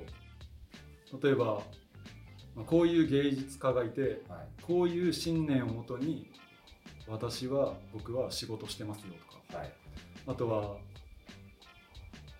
[1.20, 1.62] 例えば、
[2.56, 4.62] まあ、こういう芸術家がいてはい。
[4.62, 6.30] こういう信念をもとに
[7.06, 9.14] 私は僕は仕事してますよ
[9.48, 9.58] とか。
[9.58, 9.72] はい。
[10.26, 10.76] あとは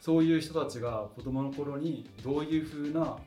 [0.00, 3.18] そういう人たちが子供の頃にどういうふうな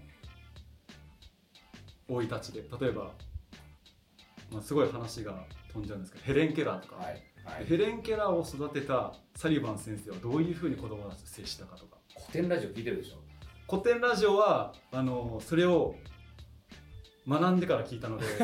[2.08, 3.12] 生い立ちで例えば、
[4.52, 7.66] まあ、すごい話が飛んじゃうんですけどヘレン・ケラーとか、はいはい。
[7.66, 11.98] ヘレン・ケラーを育てたサリバン先生はどういうふうに子供たちと接したかとか。
[12.28, 13.18] 古典ラジオ聞いてるでしょ。
[13.70, 15.96] 古典ラジオはあのそれを
[17.28, 18.26] 学んでから聞いたので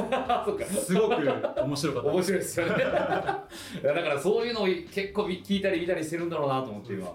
[0.83, 2.09] すごく面白かった。
[2.09, 2.73] 面白いですよね。
[2.83, 3.47] だか
[3.83, 7.07] らそういうのを結構聞いたり見たりしてるんだろうなと思って今。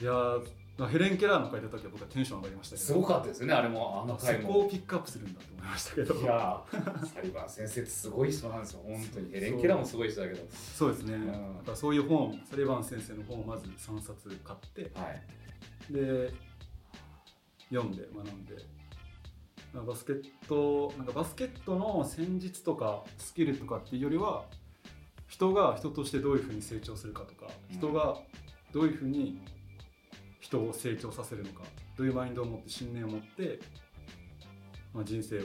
[0.00, 2.86] いやーヘレン・ケラーの書いた時は僕はテンション上がりましたけど。
[2.86, 4.48] すごかったですよねあれもあのそ回も。
[4.48, 6.14] こをピックアップするんだと思いましたけど。
[6.14, 9.32] いやーサリバン先生ってすごい人なんですよ本当に。
[9.32, 10.42] ヘレン・ケラーもすごい人だけど。
[10.50, 11.26] そうですね、ん。
[11.26, 14.90] だからそういう本サリバン先生の本をまず3冊買って。
[14.94, 15.92] はい。
[15.92, 16.32] で
[17.70, 18.80] 読んで学んで。
[19.72, 24.44] バスケットなんかバスケットの戦術とかスキルとかっていうよりは
[25.28, 28.16] 人が人としてどういうふうに成長するかとかうん人が
[28.72, 29.40] どういうふうに
[30.50, 31.62] 人を成長させるのか
[31.96, 33.60] どういうマインドを持って信念を持って、
[34.92, 35.42] まあ、人生を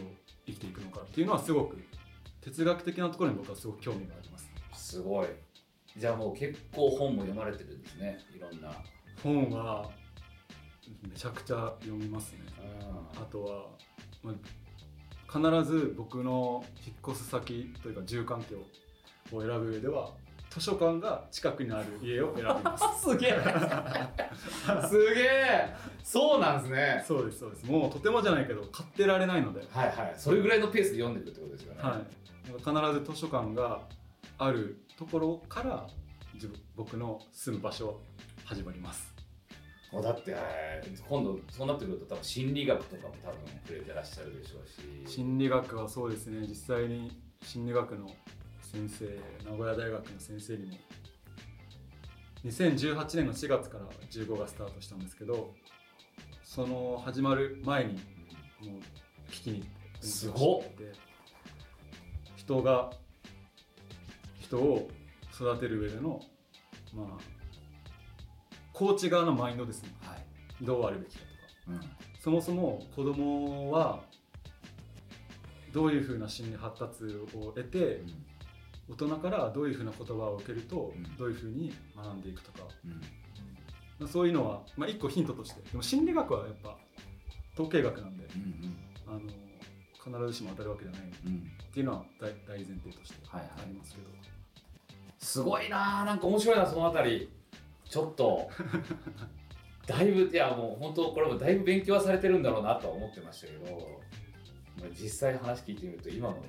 [0.48, 1.78] 生きていくのかっていうのはすごく
[2.42, 4.50] 哲学的なところに僕はすごく興味があります。
[4.74, 5.28] すごい。
[5.98, 8.72] じゃあもう結構本も読まれてるんですねいろんな。
[9.24, 9.90] 本は
[11.02, 12.40] めちゃくちゃ読みますね。
[12.60, 13.66] うあとは、
[14.24, 18.58] まあ、必ず僕の引っ越す先というか住環境
[19.32, 20.12] を選ぶ上では
[20.56, 23.02] 図書館が近くにある家を選びます。
[23.12, 23.32] すげえ。
[24.88, 25.76] すげえ。
[26.02, 27.04] そうなんですね。
[27.06, 27.66] そうですそうです。
[27.66, 30.14] もうとてもじゃないけど買ってられないので、はいはい。
[30.16, 31.82] それぐらいのペースで読んでるってことですよね。
[31.82, 32.04] はい、
[32.48, 33.82] 必ず図書館が
[34.38, 35.88] あるところから
[36.36, 38.00] 自分僕の住む場所
[38.46, 39.14] 始まります。
[39.92, 48.10] もうだって、えー今度そうなってくると多分心理学とかも多分触れてらっしゃるでしょうし心理学はそうですね実際に心理学の
[48.76, 49.06] 先生
[49.50, 50.74] 名古屋大学の先生にも。
[52.44, 55.56] 2018年の4月から15がスタートしたんですけど
[56.44, 60.92] その始まる前にもう聞きに行ってすごって
[62.36, 62.92] 人が
[64.40, 64.90] 人を
[65.34, 66.22] 育てる上での
[66.94, 67.18] まあ
[68.74, 69.90] コーチ側のマインドですね。
[70.02, 71.24] はい、どうあるべきか
[71.66, 71.80] とか。
[71.80, 71.90] うん。
[72.20, 74.04] そもそも子供は
[75.72, 77.06] どういうふうな心理発達
[77.38, 78.02] を得て
[78.90, 81.18] 大人からどういうふうな言葉を受けるとうん。
[81.18, 82.92] どういうふうに学んでいくとか、うん。
[84.00, 85.62] まあそういうのは、まあ、一個ヒントとして。
[85.62, 86.78] でも心理学はやっぱ
[87.54, 88.78] 統計学なんでうん
[89.08, 89.20] あの
[90.04, 91.02] 必ずしも当たるわけじゃない。
[91.02, 91.32] っうん。
[91.34, 93.50] うんていうのは大大前提としてはいはい。
[93.58, 94.08] ありますけど、
[95.18, 97.30] すごいなあなんか面白いなそのあたり。
[97.90, 98.50] ちょっと。
[99.88, 104.02] だいぶいやもう本当これもだいぶ勉強はされてるんだろうなとは思ってましたけど。
[104.80, 106.44] まあ実際話聞いてみると今の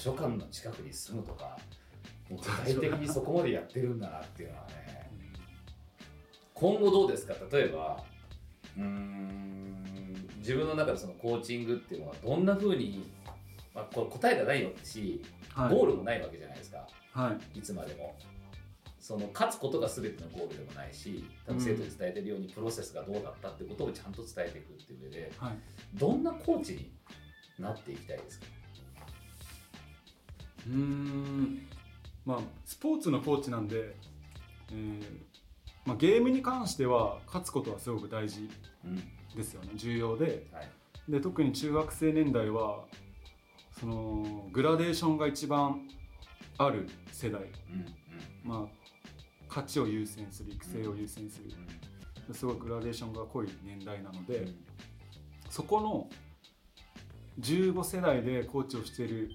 [0.00, 1.58] 図書館の近くに住むとか
[2.30, 5.10] もう具体的にそこまでやってるんだなっていうのはね。
[6.54, 7.34] 今後どうですか？
[7.52, 8.02] 例えば
[8.78, 9.84] うーん
[10.38, 13.10] 自分の中でそのコーチングっていうのはどんなふうに、
[13.74, 15.22] まあ、これ答えがないのし、
[15.52, 15.74] はい。
[15.74, 16.86] ゴールもないわけじゃないですか。
[17.12, 17.58] はい。
[17.58, 18.16] いつまでも。
[18.98, 25.52] その勝つことが全てのゴールでもないし多分生徒に伝えてるようにプロセスがどうだったってことをちゃんと伝えていくっていう上ではい。
[25.94, 26.90] どんなコーチに
[27.58, 28.46] なっていきたいですか？
[30.70, 31.66] うーん。
[32.24, 33.94] まあスポーツのコーチなんで、
[34.70, 35.02] えー
[35.86, 38.48] まあ、ゲームに関しては勝つことはすごく大事
[38.84, 39.02] うん
[39.36, 39.70] ですよね。
[39.74, 40.46] 重要で。
[40.52, 40.68] はい。
[41.08, 42.84] で特に中学生年代は
[43.80, 45.88] そのグラデーションが一番
[46.58, 47.50] ある世代、うん
[48.44, 48.88] まあ、
[49.48, 51.50] 勝ちを優先する育成を優先する。
[52.32, 54.54] すごいグラデーションが濃い年代なので、うん。
[55.48, 56.08] そこの
[57.40, 59.30] 15世代でコーチをしている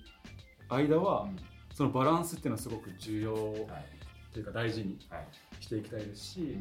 [0.70, 1.30] 間は、
[1.74, 3.86] そのバランスっていうのはすごく重要はい。
[4.34, 5.28] というか大事にはい。
[5.59, 6.57] していきたいですし、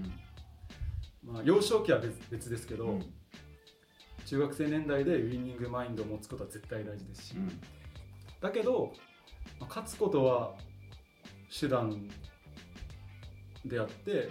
[1.25, 1.33] うん。
[1.35, 3.15] まあ、幼少期は別別ですけど、うん。
[4.27, 7.61] 中学生年代でウィニングマインドを持つことは絶対大事ですし、うん。
[8.41, 8.93] だけど、
[9.61, 10.55] まあ勝つことは
[11.59, 12.09] 手段
[13.65, 14.29] であって、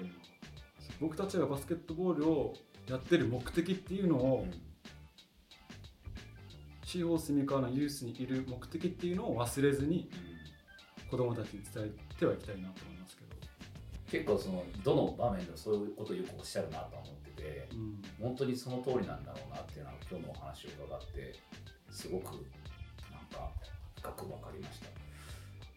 [1.00, 2.54] 僕たちがバスケットボールを
[2.88, 4.48] やってる目的っていうのを、
[6.94, 10.12] 地方住川のユースにいる目的っていうのを忘れずに
[11.10, 13.30] 子供たちに伝えてはいきたいなと思いますけど、
[14.12, 18.02] 結構そのどの場面でもそういうことをよくおっしゃるなとは思っててうん。
[18.22, 21.34] 本当にその通りなんだろうなっていうのは今日のお話を伺って
[21.90, 22.26] すごく
[23.10, 23.50] なんか
[23.98, 24.86] 深く分かりました。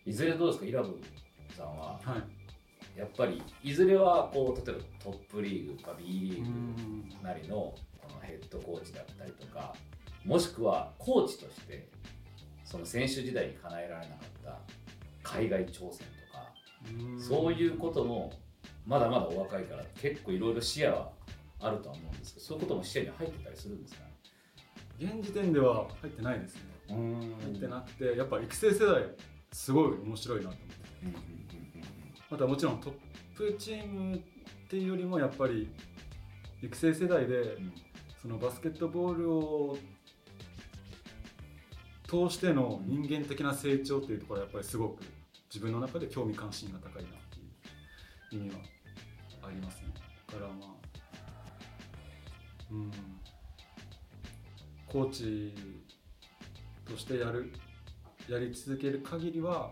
[0.05, 0.67] いずれどうですか？
[0.67, 1.01] イラブ
[1.57, 1.99] さんは。
[2.05, 2.19] は
[2.95, 2.99] い。
[2.99, 7.09] やっぱりいずれはこう例えばトップリーグか B リーうグん。
[7.23, 7.79] なりのこ
[8.13, 9.75] のヘッドコーチだったりとか
[10.27, 11.89] もしくはコーチとして
[12.65, 14.59] その選手時代に叶えられなかった
[15.23, 16.53] 海外挑戦とか
[16.91, 17.21] うん。
[17.21, 18.33] そういうことも
[18.85, 21.11] まだまだお若いから結構いろいろ視野は
[21.61, 24.01] あるとは思うんですけどそういうことも視野に入ってたりするんですか
[24.99, 25.15] ね？
[25.19, 26.63] 現時点では入ってないですね。
[26.91, 27.21] うん。
[27.21, 29.05] 入ってなくてやっぱ育成世代
[29.53, 30.75] すごい面白いなと思って。
[31.03, 31.17] うんうん
[32.29, 32.93] またもちろんトッ
[33.37, 34.19] プチームっ
[34.69, 35.69] ていうよりもやっぱり
[36.61, 37.57] 育成世代で
[38.21, 39.79] そのバスケットボールを
[42.07, 45.03] 通しての人間的な成長っていうところはやっぱりすごく
[45.53, 47.13] 自分の中で興味関心が高いなっ
[48.29, 48.57] ていう意味は
[49.43, 49.89] ありますね。
[50.29, 50.67] だからまあ
[52.71, 52.91] うん
[54.87, 55.55] コーチ
[56.85, 57.53] としてやる
[58.29, 59.71] やり続ける限りは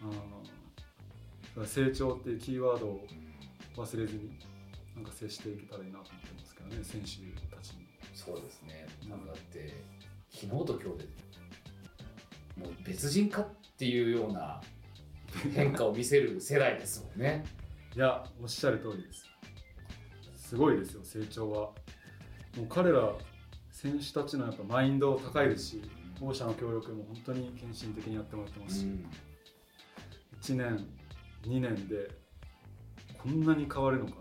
[0.00, 3.06] あー成長っていうキーワードを
[3.76, 4.38] 忘れずに
[4.94, 7.06] なんか接していけたらいいなと思ってますけどね選手
[7.54, 7.86] たちに。
[8.14, 8.86] そうですね。
[9.08, 9.82] なんだって
[10.30, 11.08] 昨日と今日で
[12.56, 13.46] もう別人かっ
[13.76, 14.60] ていうような
[15.54, 17.44] 変化を見せる世代ですもんね。
[17.96, 19.26] いやおっしゃる通りです。
[20.36, 21.58] すごいですよ成長は。
[22.56, 23.12] もう彼ら
[23.70, 25.82] 選手たちのやっぱマインド高いですし
[26.20, 28.86] 保護者の協力も本当に献身的にやってもらってますし、
[30.40, 30.86] 1年
[31.42, 32.08] 2年で
[33.18, 34.12] こんなに変わるのか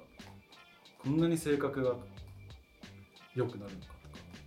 [0.97, 1.95] こんなに性格が
[3.36, 3.93] 良くなるのか、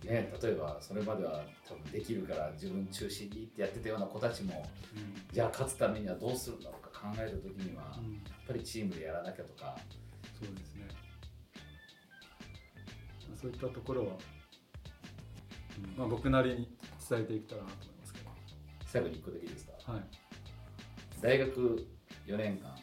[0.03, 4.65] ね、例えばそれまでは多分できるから自分中心にってやってたような子たちも
[5.33, 8.15] じゃあ勝つためにはどうするんだろうか考えた時にはやうん。
[8.15, 8.17] っ
[8.47, 9.75] ぱりチームでやらなきゃとか。
[10.39, 10.87] そうですね。
[13.41, 14.13] そういったところは、
[15.77, 15.97] うん。
[15.97, 16.69] まあ、僕なりに
[17.09, 18.29] 伝えていけたらなと思いますけど。
[18.85, 19.91] 最後に1個だけですか？
[19.93, 20.01] はい。
[21.21, 21.87] 大学
[22.27, 22.75] 4年間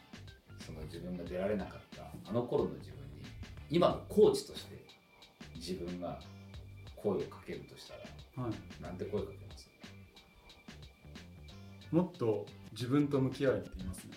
[0.59, 3.23] その自分が出られなかったあの頃の自分に
[3.69, 4.85] 今のコーチとして
[5.55, 6.19] 自分が
[7.05, 7.99] 声をかけるとしたら
[8.47, 9.69] はいなんて声かけます？
[11.91, 14.11] もっと自分と向き合いって言いますね。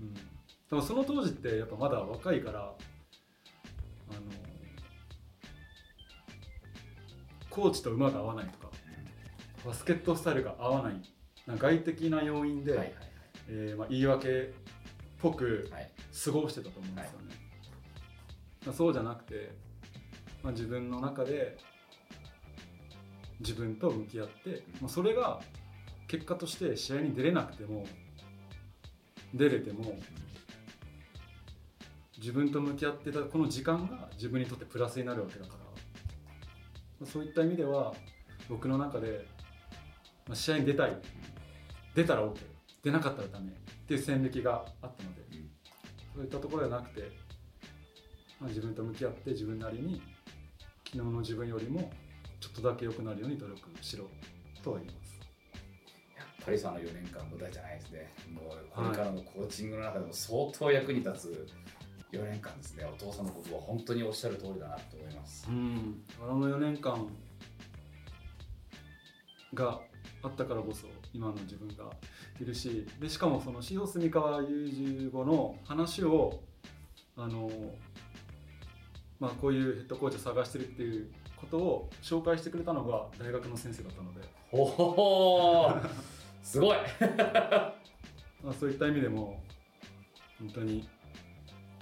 [0.00, 0.14] うん。
[0.14, 0.20] で
[0.72, 2.76] もその当時ってやっぱまだ若いから、あの、
[7.48, 8.70] コーチと馬が合わないとか、
[9.64, 10.94] バスケットスタイルが合わない、
[11.46, 12.94] な外的な要因で、はいはい
[13.48, 14.32] えーまあ、言い訳っ
[15.22, 15.92] ぽくはいはい
[16.24, 17.34] 過ごしてたと思うんですよね。
[18.66, 19.52] まあそうじゃなくて、
[20.42, 21.56] まあ、自分の中で
[23.40, 25.40] 自分と向き合って、まあ、それが
[26.06, 27.86] 結果として試合に出れなくても
[29.34, 29.98] 出れても
[32.18, 35.70] 自分と向き合ってたこの時間が自分にとってプラスになるわけだから、ま
[37.02, 37.94] あ、そういった意味では
[38.50, 39.26] 僕の中で、
[40.26, 40.96] まあ、試合に出たい。
[41.94, 42.36] 出たら OK
[42.82, 43.50] 出なかったらダメ。
[43.50, 43.52] っ
[43.86, 45.22] ていう線引きがあったので。
[45.32, 45.50] うん。
[46.14, 47.12] そういったところではなくて、
[48.40, 50.02] まあ、自分と向き合って自分なりに
[50.84, 51.92] 昨日の自分よりも
[52.50, 54.08] っとだけ良くなるように努力しろ
[54.62, 55.20] とは言います。
[56.16, 58.12] やっぱりその4年間無駄じゃないですね。
[58.32, 61.48] もうこれからのコーチングの中でも相当役に立つ
[62.12, 62.84] 4年間ですね。
[62.84, 65.46] お父さんのことは本当におっしゃる通りだなと思います。
[65.48, 66.02] うん。
[66.22, 67.08] あの4年間
[69.54, 69.80] が
[70.22, 71.90] あったからこそ今の自分が
[72.40, 76.40] いるしでしかもその塩住川 U15 の話を
[77.16, 77.50] あの
[79.18, 81.10] まあこういうヘッドコーチを探してるっていう
[81.40, 84.20] ことを紹介してくれたのが大学の先生だったので、
[84.50, 85.74] ほほ
[86.42, 86.76] すごい。
[88.42, 89.42] まあ、そういった意味でも
[90.38, 90.88] 本当に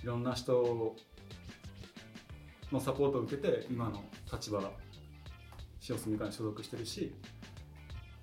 [0.02, 0.96] いろんな人
[2.72, 4.60] のサポートを受けて今の立場
[5.88, 7.14] 塩住川に所属してるし、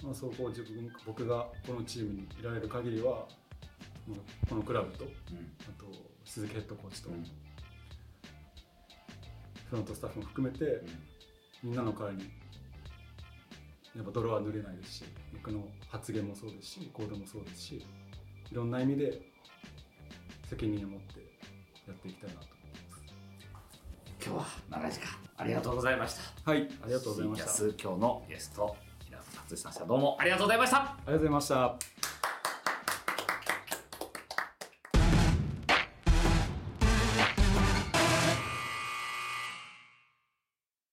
[0.04, 3.28] まあ、そうこう自分僕がこのチームにいられる限りは
[4.50, 5.08] このクラブとあ
[5.80, 5.86] と
[6.26, 7.24] 鈴木ヘッドコーチとうん。
[7.24, 7.30] フ
[9.76, 10.84] ロントスタッフも含めて
[11.64, 12.30] みんなの会に。
[13.96, 15.04] やっぱ泥は塗れないですし
[15.34, 17.86] 僕の発言もそうですし行動もそうですし
[18.52, 19.22] いろんな意味で
[20.50, 21.20] 責任を持って
[21.88, 22.48] やっていきたいなと
[24.26, 25.08] 今日は長い時間。
[25.38, 26.52] ありがとうございました。
[26.52, 27.64] はいありがとうございました。
[27.82, 28.76] 今日のゲスト
[29.06, 29.86] 平野達志さんでした。
[29.86, 30.78] どうもありがとうございました。
[30.78, 31.95] りがとうございました